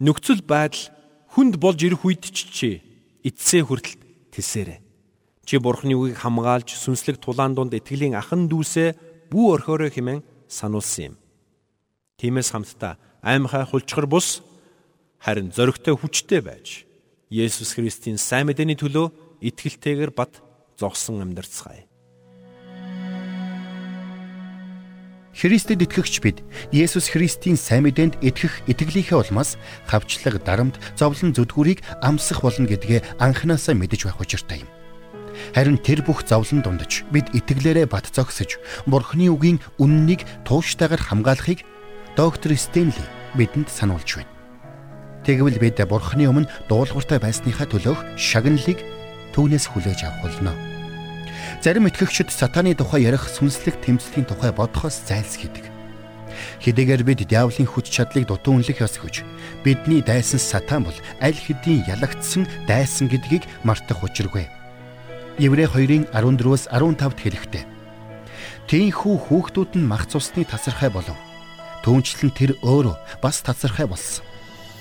нөхцөл 0.00 0.42
байдал 0.44 0.92
хүнд 1.32 1.56
болж 1.56 1.80
ирэх 1.80 2.04
үед 2.04 2.24
ч 2.28 2.82
эцсээ 3.24 3.62
хүртэл 3.66 3.96
тэлсээрэ. 4.30 4.82
Чи 5.46 5.58
бурхны 5.58 5.94
үгийг 5.94 6.20
хамгаалж 6.20 6.74
сүнслэг 6.74 7.18
тулаан 7.22 7.54
донд 7.54 7.74
итгэлийн 7.74 8.18
ахан 8.18 8.50
дүүсээ 8.50 9.30
бүү 9.30 9.46
орхиорой 9.58 9.90
хэмээн 9.90 10.22
сануулсан 10.50 11.14
юм. 11.14 11.16
Тиймээс 12.18 12.50
хамтдаа 12.54 12.98
аймхай 13.22 13.66
хулчгар 13.66 14.06
бус 14.06 14.45
харин 15.26 15.50
зоригтой 15.50 15.98
хүчтэй 15.98 16.38
байж 16.38 16.86
Есүс 17.34 17.74
Христийн 17.74 18.14
сайн 18.14 18.46
мэдээний 18.46 18.78
төлөө 18.78 19.10
итгэлтэйгээр 19.42 20.14
бат 20.14 20.38
зогсон 20.78 21.18
амьдарцгаая. 21.18 21.82
Христэд 25.34 25.82
итгэгч 25.82 26.22
бид 26.22 26.46
Есүс 26.70 27.10
Христийн 27.10 27.58
сайн 27.58 27.90
мэдээнд 27.90 28.22
итгэх 28.22 28.70
итгэлийнхээ 28.70 29.18
улмаас 29.18 29.58
хавчлаг, 29.90 30.46
дарамт, 30.46 30.78
зовлон 30.94 31.34
зүдгүүрийг 31.34 31.82
амсах 32.06 32.46
болно 32.46 32.70
гэдгээ 32.70 33.18
анханасаа 33.18 33.74
мэдэж 33.74 34.06
байх 34.06 34.22
учиртай 34.22 34.62
юм. 34.62 34.70
Харин 35.58 35.82
тэр 35.82 36.06
бүх 36.06 36.22
зовлон 36.22 36.62
дундаж 36.62 37.02
бид 37.10 37.34
итгэлээрээ 37.34 37.90
бат 37.90 38.14
зогсож, 38.14 38.62
Бурхны 38.86 39.26
үгийн 39.34 39.58
үннийг 39.82 40.22
тууштайгаар 40.46 41.02
хамгаалахыг 41.02 41.66
доктор 42.14 42.54
Стенли 42.54 43.04
бидэнд 43.34 43.68
сануулж 43.68 44.22
байна. 44.22 44.35
Тэгвэл 45.26 45.58
бид 45.58 45.82
Бурхны 45.90 46.30
өмнө 46.30 46.46
дуулууртай 46.70 47.18
байсныхаа 47.18 47.66
төлөөх 47.66 48.14
шагналыг 48.14 48.78
түүнээс 49.34 49.66
хүлээж 49.74 50.06
авах 50.06 50.30
болно. 50.30 50.54
Зарим 51.58 51.90
итгэгчид 51.90 52.30
сатааны 52.30 52.78
тухай 52.78 53.10
ярих 53.10 53.26
сүнслэг 53.26 53.82
тэмцлийн 53.82 54.22
тухай 54.22 54.54
бодохоос 54.54 55.02
зайлсхийдэг. 55.10 55.66
Хэдийгээр 56.62 57.02
бид 57.02 57.26
диаволын 57.26 57.66
хүч 57.66 57.90
чадлыг 57.90 58.30
дутуу 58.30 58.54
үнэлэх 58.54 58.86
ёс 58.86 59.02
хүч 59.02 59.26
бидний 59.66 59.98
дайсан 59.98 60.38
сатан 60.38 60.86
бол 60.86 60.98
аль 61.18 61.34
хэдийн 61.34 61.90
ялагдсан 61.90 62.46
дайсан 62.70 63.10
гэдгийг 63.10 63.50
мартах 63.66 64.06
учиргүй. 64.06 64.46
Еврей 65.42 65.66
2-ын 65.66 66.06
14-өөс 66.14 66.70
15-д 66.70 67.18
хэлэхдээ 67.18 67.64
Тинхүү 68.70 69.14
хүүхдүүд 69.26 69.74
нь 69.74 69.90
мах 69.90 70.06
цусны 70.06 70.46
тасархай 70.46 70.90
болов. 70.90 71.18
Түүнчлэн 71.82 72.30
тэр 72.30 72.54
өөрөө 72.62 72.94
бас 73.18 73.42
тасархай 73.42 73.90
болсон. 73.90 74.35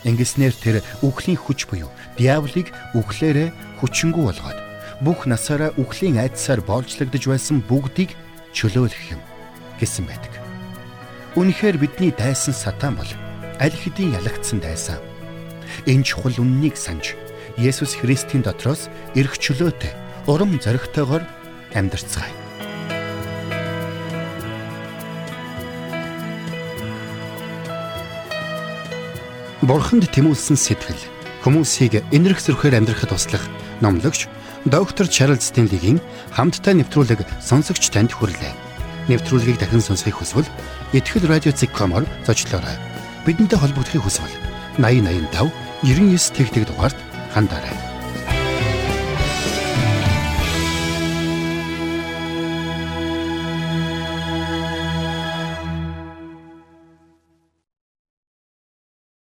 Ингэснээр 0.06 0.54
тэр 0.54 0.76
үхлийн 1.02 1.42
хүч 1.42 1.66
буюу 1.66 1.90
диаволыг 2.16 2.70
үхлээрээ 2.94 3.50
хүчингү 3.82 4.22
болгоод 4.22 4.60
бүх 5.02 5.26
насаараа 5.26 5.74
үхлийн 5.82 6.22
айдсаар 6.22 6.62
боолжлогдож 6.62 7.24
байсан 7.26 7.66
бүгдийг 7.66 8.14
чөлөөлөх 8.54 9.18
юм. 9.18 9.22
гэсэн 9.80 10.08
байдаг. 10.08 10.32
Үнэхээр 11.36 11.76
бидний 11.82 12.16
дайсан 12.16 12.56
сатан 12.56 12.96
бол 12.96 13.12
аль 13.60 13.76
хэдийн 13.76 14.16
ялагдсан 14.16 14.64
дайсан. 14.64 15.00
Энэ 15.84 16.08
чухал 16.08 16.40
үннийг 16.40 16.80
санаж 16.80 17.20
Есүс 17.60 18.00
Христийн 18.00 18.44
дотроос 18.44 18.88
эрх 19.16 19.36
чөлөөтэй 19.40 19.92
урам 20.28 20.56
зоригтойгоор 20.60 21.24
амьдарцгаая. 21.76 22.45
Бурханд 29.66 30.06
тэмүүлсэн 30.14 30.62
сэтгэл 30.62 31.02
хүмүүсийг 31.42 32.06
энэрх 32.14 32.38
зөрхөөр 32.38 32.86
амьдрахад 32.86 33.10
туслах 33.10 33.42
номлогч 33.82 34.30
доктор 34.70 35.10
Чарлз 35.10 35.50
Стенлигийн 35.50 35.98
хамттай 36.30 36.78
нэвтрүүлэг 36.78 37.26
сонсогч 37.42 37.90
танд 37.90 38.14
хүрлээ. 38.14 38.54
Нэвтрүүлгийг 39.10 39.58
дахин 39.58 39.82
сонсохыг 39.82 40.22
хүсвэл 40.22 40.46
ихтгэл 40.94 41.26
радиоцик.com-оор 41.26 42.06
зочлоорой. 42.30 42.78
Бидэнтэй 43.26 43.58
холбогдохыг 43.58 44.06
хүсвэл 44.06 44.38
8085 44.78 45.50
99 45.82 46.38
тэгтэг 46.38 46.64
дугаард 46.70 46.98
хандаарай. 47.34 47.85